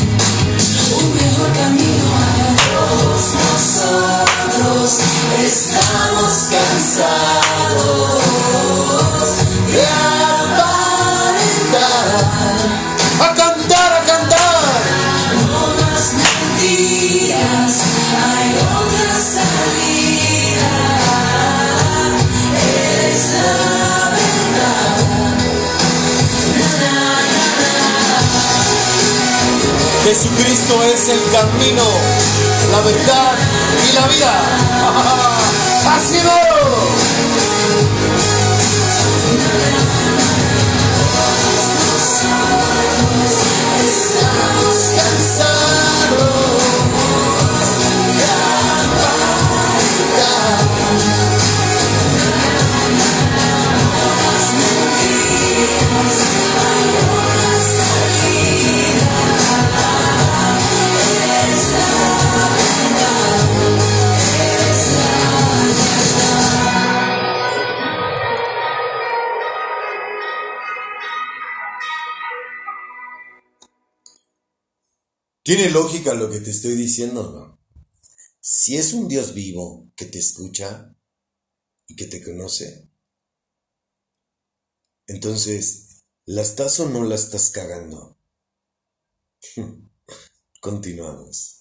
Un 0.95 1.07
mejor 1.13 1.51
camino 1.51 2.07
hay. 2.23 2.55
Todos 2.71 3.25
nosotros 3.35 4.87
estamos 5.45 6.31
cansados. 6.49 7.37
Jesucristo 30.07 30.81
es 30.83 31.09
el 31.09 31.19
camino, 31.33 31.83
la 32.71 32.79
verdad 32.79 33.33
y 33.89 33.93
la 33.93 34.07
vida. 34.07 34.41
¡Así! 35.97 36.19
Estamos 43.83 44.77
¿Tiene 75.47 75.69
lógica 75.69 76.13
lo 76.13 76.29
que 76.29 76.41
te 76.41 76.51
estoy 76.51 76.75
diciendo 76.75 77.31
no? 77.31 77.57
Si 78.41 78.75
es 78.75 78.91
un 78.91 79.07
Dios 79.07 79.33
vivo 79.33 79.89
que 79.95 80.03
te 80.03 80.19
escucha 80.19 80.93
y 81.87 81.95
que 81.95 82.05
te 82.05 82.21
conoce, 82.21 82.89
entonces, 85.05 86.03
¿la 86.25 86.41
estás 86.41 86.81
o 86.81 86.89
no 86.89 87.05
la 87.05 87.15
estás 87.15 87.49
cagando? 87.51 88.17
Continuamos. 90.59 91.56